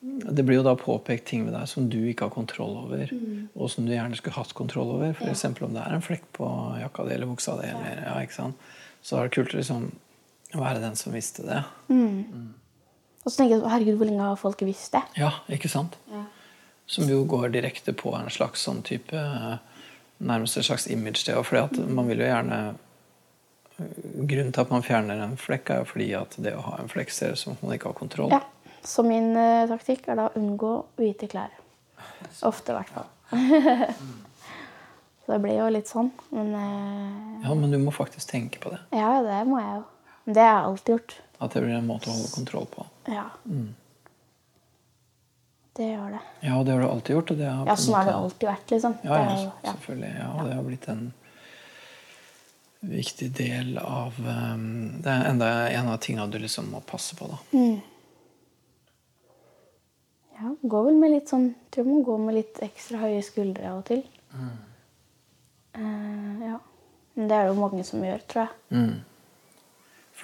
[0.03, 3.49] Det blir jo da påpekt ting ved deg som du ikke har kontroll over, Mm.
[3.57, 5.15] og som du gjerne skulle hatt kontroll over.
[5.15, 5.45] F.eks.
[5.63, 6.51] om det er en flekk på
[6.83, 8.19] jakka di eller buksa di, Ja.
[8.19, 8.51] ja,
[9.03, 9.93] så er det kult å liksom
[10.63, 11.63] være den som visste det.
[13.25, 15.03] Og så tenker jeg herregud, hvor lenge har folk visst det?
[15.19, 15.97] Ja, ikke sant?
[16.87, 19.17] Som jo går direkte på en slags sånn type
[20.25, 22.59] Nærmest et slags image, det fordi For man vil jo gjerne
[23.75, 26.91] Grunnen til at man fjerner en flekk, er jo fordi at det å ha en
[26.93, 28.31] flekk ser ut som om man ikke har kontroll.
[28.31, 28.45] Ja.
[28.87, 31.51] Så min uh, taktikk er da å unngå hvite klær.
[32.47, 33.09] Ofte, i hvert fall.
[35.25, 36.13] så det blir jo litt sånn.
[36.31, 37.43] Men uh...
[37.43, 38.79] Ja, Men du må faktisk tenke på det.
[38.95, 39.83] ja, det må jeg jo.
[40.25, 41.16] Det har jeg alltid gjort.
[41.39, 42.87] At det blir en måte å holde kontroll på.
[43.12, 43.25] Ja.
[45.75, 46.20] Det gjør det.
[46.47, 47.31] Ja, det har du alltid gjort.
[47.35, 48.95] Og det har Ja, sånn har det alltid vært, liksom.
[49.03, 49.72] Ja, ja, jo- ja.
[49.72, 50.12] selvfølgelig.
[50.18, 51.05] Ja, det har blitt en
[52.85, 57.27] viktig del av um, Det er enda en av tingene du liksom må passe på,
[57.33, 57.39] da.
[60.35, 63.79] Ja, går vel med litt sånn Tror man går med litt ekstra høye skuldre av
[63.83, 64.03] og til.
[65.75, 66.59] Eh, ja.
[67.16, 68.53] Men det er det jo mange som gjør, tror jeg.
[68.70, 68.95] Mm.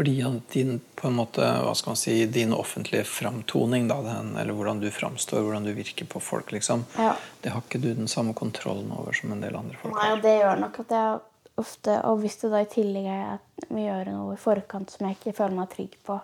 [0.00, 0.14] Fordi
[0.52, 4.78] din, på en måte, hva skal man si, din offentlige framtoning, da, den, eller hvordan
[4.80, 7.10] du framstår, hvordan du virker på folk, liksom, Ja.
[7.42, 10.22] det har ikke du den samme kontrollen over som en del andre folk Nei, og
[10.24, 11.18] det gjør nok at jeg
[11.60, 15.04] ofte Og hvis det da i tillegg er at vi gjør noe i forkant som
[15.04, 16.16] jeg ikke føler meg trygg på,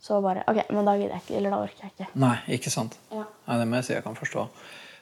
[0.00, 1.36] så bare OK, men da gidder jeg ikke.
[1.36, 2.08] Eller da orker jeg ikke.
[2.24, 2.96] Nei, ikke sant?
[3.12, 3.26] Ja.
[3.50, 4.46] Nei, det må jeg si jeg kan forstå.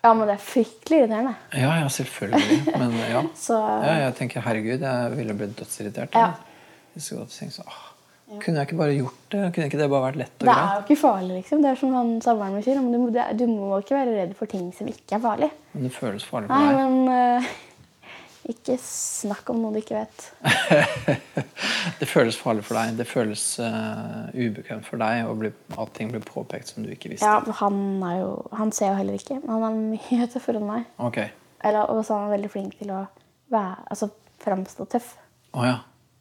[0.02, 1.36] Ja, men det er fryktelig irriterende.
[1.54, 2.58] Ja, ja, selvfølgelig.
[2.74, 3.22] Men ja.
[3.46, 3.54] Så
[3.86, 6.18] ja jeg tenker herregud, jeg ville blitt dødsirritert.
[6.18, 6.32] Ja.
[6.96, 7.86] Jeg skulle godt tenkt sånn, åh,
[8.38, 9.40] Kunne jeg ikke bare gjort det?
[9.54, 10.56] Kunne ikke det bare vært lett og greit?
[10.60, 11.62] det er jo ikke farlig, liksom.
[11.64, 12.78] Det er som han samboeren min sier.
[12.78, 15.50] Du, må- du må ikke være redd for ting som ikke er farlig.
[15.74, 16.78] Men det føles farlig for deg?
[16.78, 17.50] Nei, men uh,
[18.54, 20.30] ikke snakk om noe du ikke vet.
[22.00, 22.96] Det føles farlig for deg.
[22.98, 25.50] Det føles uh, ubekvemt for deg bli,
[25.80, 27.26] at ting blir påpekt som du ikke visste.
[27.28, 27.78] Ja, han,
[28.20, 30.86] jo, han ser jo heller ikke, men han er mye tøffere enn meg.
[31.00, 31.18] Ok.
[31.64, 33.02] Eller, og så er han veldig flink til å
[33.52, 34.10] være, altså,
[34.44, 35.14] framstå tøff.
[35.52, 35.78] Oh, ja.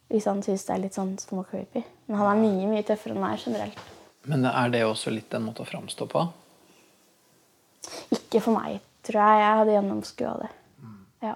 [0.10, 1.84] Hvis han syns det er litt sånn små creepy.
[2.10, 3.82] Men han er mye mye tøffere enn meg generelt.
[4.30, 6.24] Men er det også litt en måte å framstå på?
[8.18, 9.44] Ikke for meg, tror jeg.
[9.44, 10.50] Jeg hadde gjennomskua det.
[11.28, 11.36] Ja.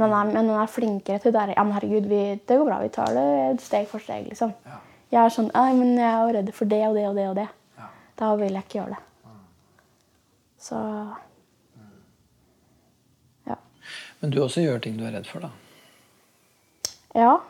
[0.00, 1.46] Men han, men hun er flinkere til det.
[1.56, 2.78] Ja, men herregud, vi, det går bra.
[2.84, 4.52] Vi tar det steg for steg, liksom.
[5.10, 7.26] Jeg er sånn Nei, men jeg er jo redd for det og det og det
[7.32, 7.48] og det.
[8.20, 9.02] Da vil jeg ikke gjøre det.
[10.60, 10.76] Så
[13.48, 13.56] Ja.
[14.20, 15.50] Men du også gjør ting du er redd for, da.
[17.14, 17.42] Ja,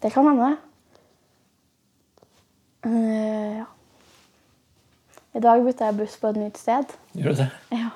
[0.00, 0.56] det kan hende.
[2.86, 3.66] Uh, ja.
[5.32, 6.94] I dag bytta jeg buss på et nytt sted.
[7.12, 7.50] Gjorde du det?
[7.78, 7.90] Ja.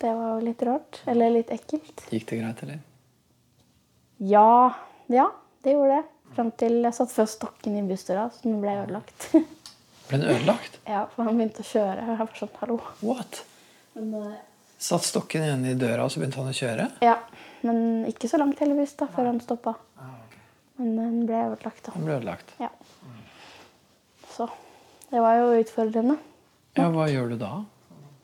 [0.00, 1.02] Det var jo litt rart.
[1.10, 2.06] Eller litt ekkelt.
[2.08, 2.78] Gikk det greit, eller?
[4.16, 4.72] Ja,
[5.12, 5.26] ja
[5.64, 6.06] det gjorde det.
[6.36, 9.28] Fram til jeg satte fast stokken i bussdøra, så den ble ødelagt.
[10.08, 10.80] Ble den ødelagt?
[10.88, 12.06] ja, for han begynte å kjøre.
[12.06, 12.78] Jeg var sånn, hallo.
[13.04, 13.42] What?
[13.94, 14.72] Men, uh...
[14.80, 16.86] Satt stokken igjen i døra, og så begynte han å kjøre?
[17.04, 17.18] ja,
[17.66, 19.74] men ikke så langt heldigvis da, før han stoppa.
[20.80, 21.92] Men den ble ødelagt, da.
[21.96, 22.54] Han ble ødelagt.
[22.60, 22.70] Ja.
[24.32, 24.46] Så
[25.10, 26.16] det var jo utfordrende.
[26.78, 27.50] Ja, hva gjør du da?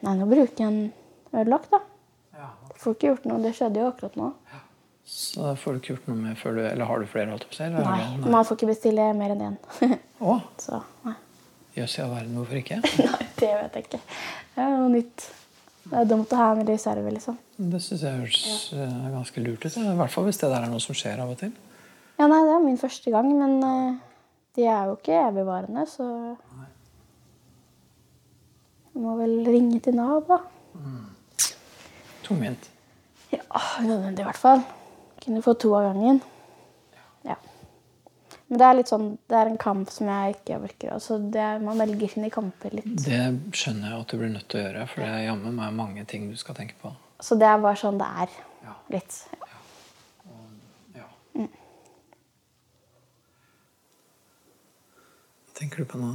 [0.07, 0.81] Nei, nå bruker jeg en
[1.35, 1.83] ødelagt, da.
[2.77, 3.41] Får ikke gjort noe.
[3.43, 4.31] Det skjedde jo akkurat nå.
[5.07, 7.45] Så da får du ikke gjort noe med før du Eller har du flere, holdt
[7.47, 9.57] å eller har Nei, du- man får ikke bestille mer enn én.
[10.21, 11.13] Å, Så nei.
[11.77, 12.79] jøss i all verden, hvorfor ikke?
[13.13, 14.01] nei, det vet jeg ikke.
[14.57, 15.27] Det er noe nytt.
[15.87, 17.37] Det er dumt å ha en reserve, liksom.
[17.57, 18.41] Det syns jeg høres
[18.75, 18.89] ja.
[19.13, 19.77] ganske lurt ut.
[19.79, 21.53] I hvert fall hvis det der er noe som skjer av og til.
[22.17, 23.99] Ja, nei, det er min første gang, men uh,
[24.57, 26.07] de er jo ikke evigvarende, så
[28.97, 30.41] Jeg må vel ringe til Nav, da.
[32.25, 32.71] Tungvint.
[33.31, 33.45] Ja,
[33.85, 34.65] Nødvendig, i hvert fall.
[35.21, 36.23] Kunne få to av gangen.
[38.47, 38.53] Ja.
[38.53, 40.93] Men det er litt sånn, det er en kamp som jeg ikke orker.
[40.95, 42.93] Altså det man velger sine kamper litt.
[43.03, 43.19] Det
[43.59, 46.05] skjønner jeg at du blir nødt til å gjøre, for det er jammen meg mange
[46.07, 46.93] ting du skal tenke på.
[47.19, 48.37] Så det er bare sånn det er.
[48.63, 48.75] Ja.
[48.95, 49.19] Litt.
[49.35, 49.59] Ja.
[51.01, 51.09] Ja.
[55.43, 56.13] Hva tenker du på nå?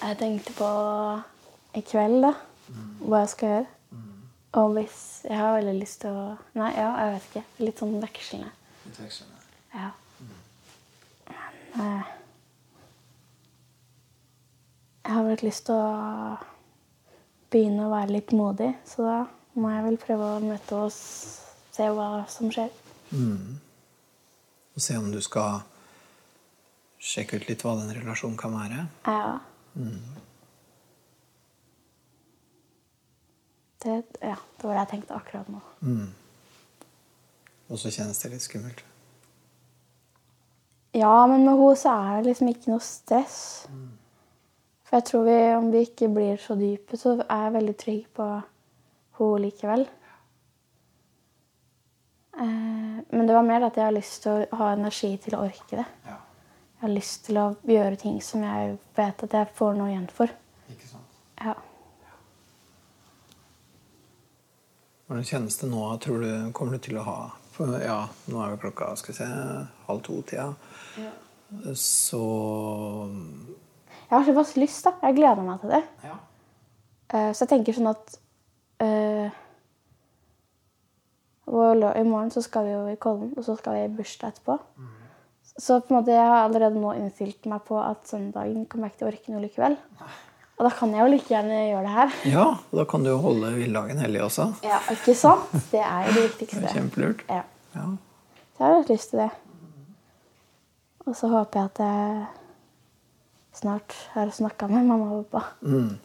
[0.00, 0.70] Jeg tenkte på
[1.76, 2.32] i kveld, da.
[3.04, 3.72] Hva jeg skal gjøre.
[4.56, 7.44] Og hvis Jeg har veldig lyst til å Nei, ja, jeg vet ikke.
[7.66, 8.50] Litt sånn vekslende.
[9.74, 9.90] Ja.
[9.90, 10.05] Men eh,
[11.76, 12.04] Jeg
[15.12, 16.36] har vel lyst til å
[17.52, 19.18] begynne å være litt modig, så da
[19.60, 22.70] må jeg vel prøve å møte og se hva som skjer.
[24.74, 25.52] Og se om du skal
[26.98, 28.78] sjekke ut litt hva den relasjonen kan være.
[29.06, 29.38] Ja.
[33.84, 35.60] Det, ja, det var det jeg tenkte akkurat nå.
[37.68, 38.80] Og så kjennes det litt skummelt.
[40.96, 43.38] Ja, men med henne så er det liksom ikke noe stress.
[44.86, 48.04] For jeg tror vi, om vi ikke blir så dype, så er jeg veldig trygg
[48.16, 48.28] på
[49.18, 49.86] henne likevel.
[52.38, 55.44] Eh, Men det var mer at jeg har lyst til å ha energi til å
[55.46, 55.86] orke det.
[56.06, 56.16] Ja,
[56.76, 60.08] Jeg har lyst til å gjøre ting som jeg vet at jeg får noe igjen
[60.12, 60.28] for.
[60.70, 61.16] ikke sant?
[61.40, 61.54] Ja.
[65.06, 65.82] Hvordan kjennes det nå?
[66.02, 67.18] Tror du kommer du til å ha
[67.80, 69.26] Ja, nå er jo klokka skal vi se,
[69.86, 70.50] halv to-tida.
[71.74, 72.20] Så
[74.10, 74.92] Jeg har såpass lyst, da.
[75.02, 75.82] Jeg gleder meg til det.
[76.04, 76.16] Ja.
[77.14, 78.16] Eh, Så jeg tenker sånn at
[78.82, 79.30] uh,
[81.46, 84.58] I morgen så skal vi jo i Kollen, og så skal vi i bursdag etterpå.
[85.56, 88.92] Så på en måte jeg har allerede nå innstilt meg på at søndagen kommer jeg
[88.96, 89.76] ikke til å orke noe likevel.
[90.56, 92.12] Og da kan jeg jo like gjerne gjøre det her.
[92.32, 94.46] ja, og da kan du jo holde villdagen hellig også.
[94.64, 95.52] Ja, Ikke sant?
[95.72, 96.72] Det er jo det Det viktigste.
[96.74, 97.24] kjempelurt.
[97.28, 97.42] Ja.
[97.76, 97.86] Ja.
[98.56, 99.30] Så jeg har litt lyst til det.
[101.06, 102.26] Og så håper jeg at jeg
[103.56, 105.54] snart har snakka med mamma og pappa.
[105.62, 105.96] Mm.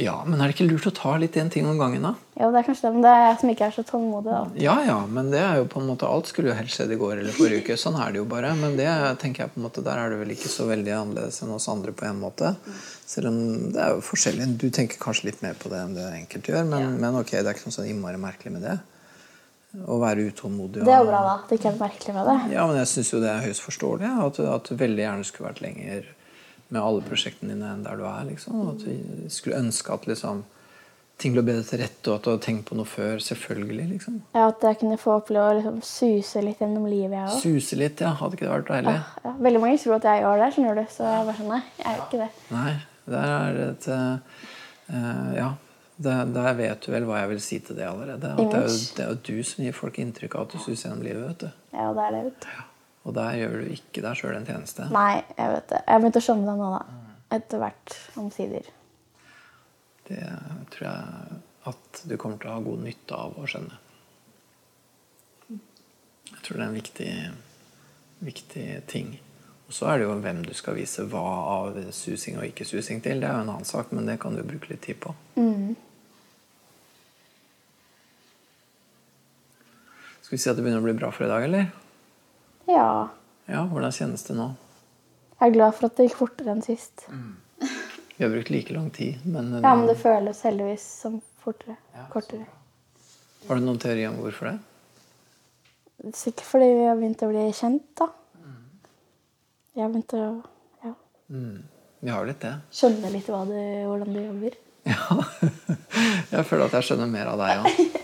[0.00, 2.14] ja, men er det ikke lurt å ta litt én ting om gangen, da?
[2.38, 4.30] Jo, det er kanskje det, men det er jeg som ikke er så tålmodig.
[4.30, 4.62] da.
[4.62, 6.98] Ja, ja, men det er jo på en måte alt skulle jo helst skjedd i
[7.00, 7.76] går eller forrige uke.
[7.80, 8.54] Sånn er det jo bare.
[8.58, 8.88] Men det
[9.20, 11.68] tenker jeg på en måte, der er det vel ikke så veldig annerledes enn oss
[11.72, 12.54] andre på en måte.
[13.04, 13.38] Selv om
[13.74, 14.48] det er jo forskjellig.
[14.64, 17.44] Du tenker kanskje litt mer på det enn det enkelte gjør, men, men ok, det
[17.44, 18.78] er ikke noe sånn innmari merkelig med det.
[19.74, 20.84] Å være utålmodig.
[20.86, 21.36] Det er jo bra, da.
[21.42, 22.36] Det Det ikke er noe merkelig med det.
[22.54, 24.10] Ja, men jeg syns jo det er høyst forståelig.
[24.26, 26.10] At, at du veldig gjerne skulle vært lenger
[26.70, 28.24] med alle prosjektene dine enn der du er.
[28.30, 28.60] liksom.
[28.70, 30.44] At du skulle ønske at liksom
[31.22, 33.20] ting lå bedre til rette, og at du hadde tenkt på noe før.
[33.22, 34.16] Selvfølgelig, liksom.
[34.34, 37.36] Ja, At jeg kunne få oppleve å liksom suse litt gjennom livet, jeg òg.
[37.42, 38.14] Suse litt, ja.
[38.18, 38.96] Hadde ikke det vært deilig?
[39.24, 40.84] Ja, veldig mange tror at jeg gjør det, skjønner du.
[40.90, 42.30] Så jeg er bare sånn, nei, jeg gjør ikke det.
[42.54, 42.72] Nei,
[43.14, 45.52] der er det et uh, Ja.
[45.96, 48.32] Der, vet du vel hva jeg vil si til det allerede.
[48.34, 50.82] Det, er jo, det er jo du som gir folk inntrykk av at du syns
[50.86, 51.28] gjennom livet.
[51.28, 51.66] vet du.
[51.76, 52.64] Ja, det er det, vet du.
[53.04, 54.88] Og der gjør du ikke deg sjøl en tjeneste.
[54.94, 55.80] Nei, jeg vet det.
[55.84, 57.14] Jeg har begynt å skjønne det nå, da.
[57.36, 58.70] Etter hvert, omsider.
[60.08, 60.22] Det
[60.74, 61.38] tror jeg
[61.70, 63.78] at du kommer til å ha god nytte av å skjønne.
[66.32, 67.12] Jeg tror det er en viktig,
[68.24, 69.14] viktig ting.
[69.74, 71.22] Så er det jo hvem du skal vise hva
[71.56, 73.18] av susing og ikke susing til.
[73.22, 75.14] Det er jo en annen sak, men det kan du bruke litt tid på.
[80.22, 81.66] Skal vi si at det begynner å bli bra for i dag, eller?
[82.70, 82.86] Ja.
[83.50, 84.52] Ja, hvordan kjennes det nå?
[85.40, 87.08] Jeg er glad for at det gikk fortere enn sist.
[88.14, 91.76] Vi har brukt like lang tid, men, Ja, men det føles heldigvis som fortere.
[92.14, 92.46] Kortere.
[93.48, 96.14] Har du noen teori om hvorfor det?
[96.14, 98.08] Sikkert fordi vi har begynt å bli kjent, da.
[99.74, 100.34] Jeg begynte å
[100.84, 100.92] ja,
[102.04, 102.52] Vi har jo litt det.
[102.74, 103.56] skjønne litt du,
[103.88, 104.60] hvordan du jobber.
[104.84, 105.16] Ja.
[106.28, 108.00] Jeg føler at jeg skjønner mer av deg òg.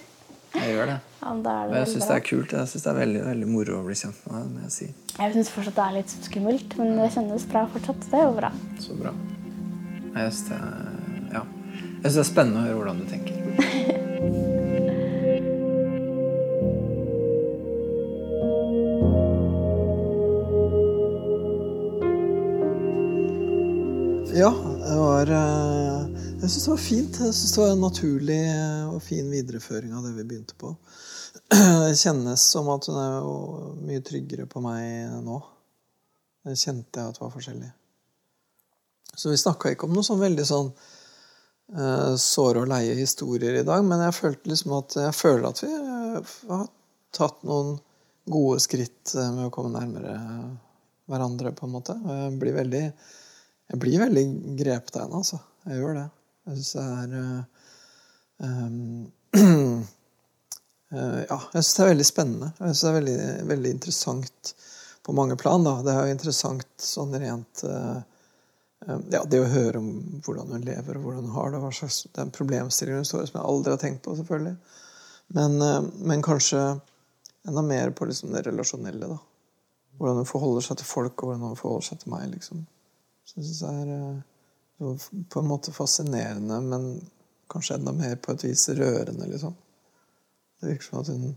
[0.56, 0.98] Jeg gjør det.
[1.20, 2.52] Ja, er Og det jeg syns det er kult.
[2.56, 4.62] Jeg synes det er veldig, veldig moro å bli kjent med deg.
[4.64, 4.86] jeg si.
[5.18, 8.06] Jeg syns fortsatt det er litt skummelt, men det kjennes bra fortsatt.
[8.08, 8.50] Det er jo bra.
[8.80, 9.12] Så bra.
[10.16, 10.62] Jeg syns det,
[11.36, 11.44] ja.
[12.00, 14.56] Det er spennende å høre hvordan du tenker.
[24.34, 24.50] Ja,
[24.86, 26.02] det var eh,
[26.40, 27.16] Jeg syns det var fint.
[27.18, 30.70] Jeg syns det var en naturlig eh, og fin videreføring av det vi begynte på.
[31.50, 33.26] Det kjennes som at hun er
[33.88, 35.40] mye tryggere på meg nå.
[36.46, 37.70] Det kjente jeg at var forskjellig.
[39.18, 43.64] Så vi snakka ikke om noe sånn veldig sånn uh, såre og leie historier i
[43.66, 45.72] dag, men jeg følte liksom at jeg føler at vi
[46.52, 46.68] har
[47.18, 47.74] tatt noen
[48.30, 50.14] gode skritt med å komme nærmere
[51.10, 51.98] hverandre, på en måte.
[51.98, 52.84] Jeg blir veldig
[53.70, 54.24] jeg blir veldig
[54.58, 55.38] grepet av henne, altså.
[55.68, 56.06] Jeg gjør det.
[56.48, 57.10] Jeg syns det er
[58.66, 58.78] um,
[61.30, 62.48] Ja, jeg syns det er veldig spennende.
[62.58, 63.18] Jeg syns det er veldig,
[63.52, 64.54] veldig, interessant
[65.06, 65.62] på mange plan.
[65.66, 65.76] Da.
[65.86, 68.00] Det er jo interessant sånn rent uh,
[69.12, 69.92] ja, Det å høre om
[70.24, 71.62] hvordan hun lever og hvordan hun har det.
[71.62, 74.16] Hva slags, det er en problemstilling hun står i som jeg aldri har tenkt på,
[74.18, 74.56] selvfølgelig.
[75.38, 75.78] Men, uh,
[76.10, 76.64] men kanskje
[77.46, 79.14] enda mer på liksom det relasjonelle.
[79.14, 79.22] da.
[80.00, 82.26] Hvordan hun forholder seg til folk, og hvordan hun forholder seg til meg.
[82.34, 82.66] liksom.
[83.30, 83.90] Så jeg syns det er
[84.82, 86.86] uh, på en måte fascinerende, men
[87.50, 89.54] kanskje enda mer på et vis rørende, liksom.
[90.60, 91.36] Det virker som at hun,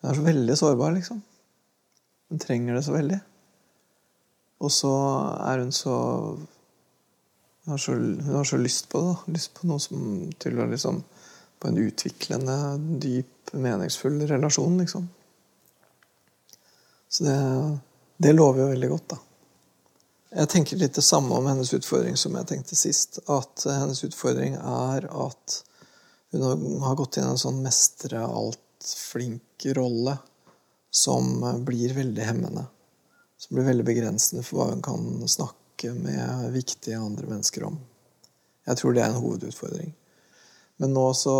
[0.00, 1.20] hun er så veldig sårbar, liksom.
[2.30, 3.20] Hun trenger det så veldig.
[4.60, 4.92] Og så
[5.46, 5.94] er hun så
[7.60, 9.32] Hun har så, hun har så lyst på det.
[9.36, 11.02] Lyst på noe som til å liksom
[11.60, 12.56] På en utviklende,
[13.02, 15.08] dyp, meningsfull relasjon, liksom.
[17.10, 17.40] Så det,
[18.16, 19.18] det lover jo veldig godt, da.
[20.30, 23.18] Jeg tenker litt det samme om hennes utfordring som jeg tenkte sist.
[23.26, 25.56] At hennes utfordring er at
[26.30, 30.14] hun har gått inn i en sånn mestre alt-flink-rolle
[30.90, 31.32] som
[31.66, 32.62] blir veldig hemmende.
[33.42, 37.80] Som blir veldig begrensende for hva hun kan snakke med viktige andre mennesker om.
[38.68, 39.90] Jeg tror det er en hovedutfordring.
[40.80, 41.34] Men nå så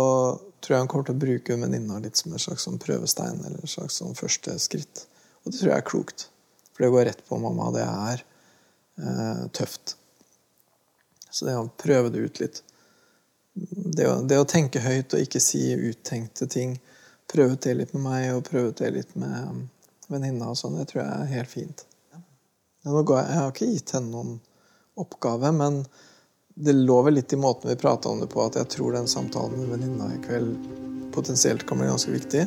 [0.59, 3.63] tror jeg hun kommer til å bruke venninna litt som en slags sånn prøvestein eller
[3.63, 5.05] en slags sånn første skritt.
[5.45, 6.27] Og det tror jeg er klokt.
[6.73, 7.71] For det går rett på mamma.
[7.73, 8.25] Det er
[9.55, 9.95] tøft.
[11.31, 12.61] Så det å prøve det ut litt
[13.53, 16.77] det å, det å, tenke høyt og ikke si uttenkte ting,
[17.31, 19.65] prøve det litt med meg og prøve det litt med um,
[20.11, 21.83] venninna og sånn, det tror jeg er helt fint.
[22.81, 24.37] Jeg har ikke gitt henne noen
[24.99, 25.83] oppgave, men
[26.55, 29.09] det lå vel litt i måten vi prata om det på, at jeg tror den
[29.11, 30.55] samtalen med venninna i kveld
[31.13, 32.45] potensielt kan bli ganske viktig.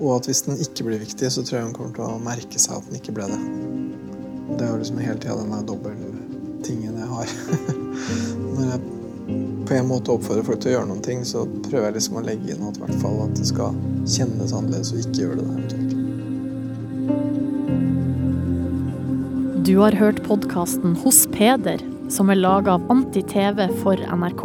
[0.00, 2.62] Og at hvis den ikke blir viktig, så tror jeg hun kommer til å merke
[2.62, 4.11] seg at den ikke ble det.
[4.58, 7.26] Det er jo liksom hele tida denne dobbelttingen jeg har.
[8.56, 8.80] Når jeg
[9.66, 12.26] på en måte oppfordrer folk til å gjøre noen ting, så prøver jeg liksom å
[12.26, 13.70] legge inn at, hvert fall, at det skal
[14.04, 15.92] kjennes annerledes, og ikke gjøre det eventuelt.
[19.62, 21.80] Du har hørt podkasten Hos Peder,
[22.12, 24.44] som er laga av Anti-TV for NRK.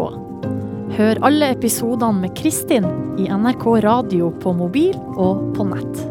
[0.98, 2.86] Hør alle episodene med Kristin
[3.20, 6.07] i NRK radio på mobil og på nett.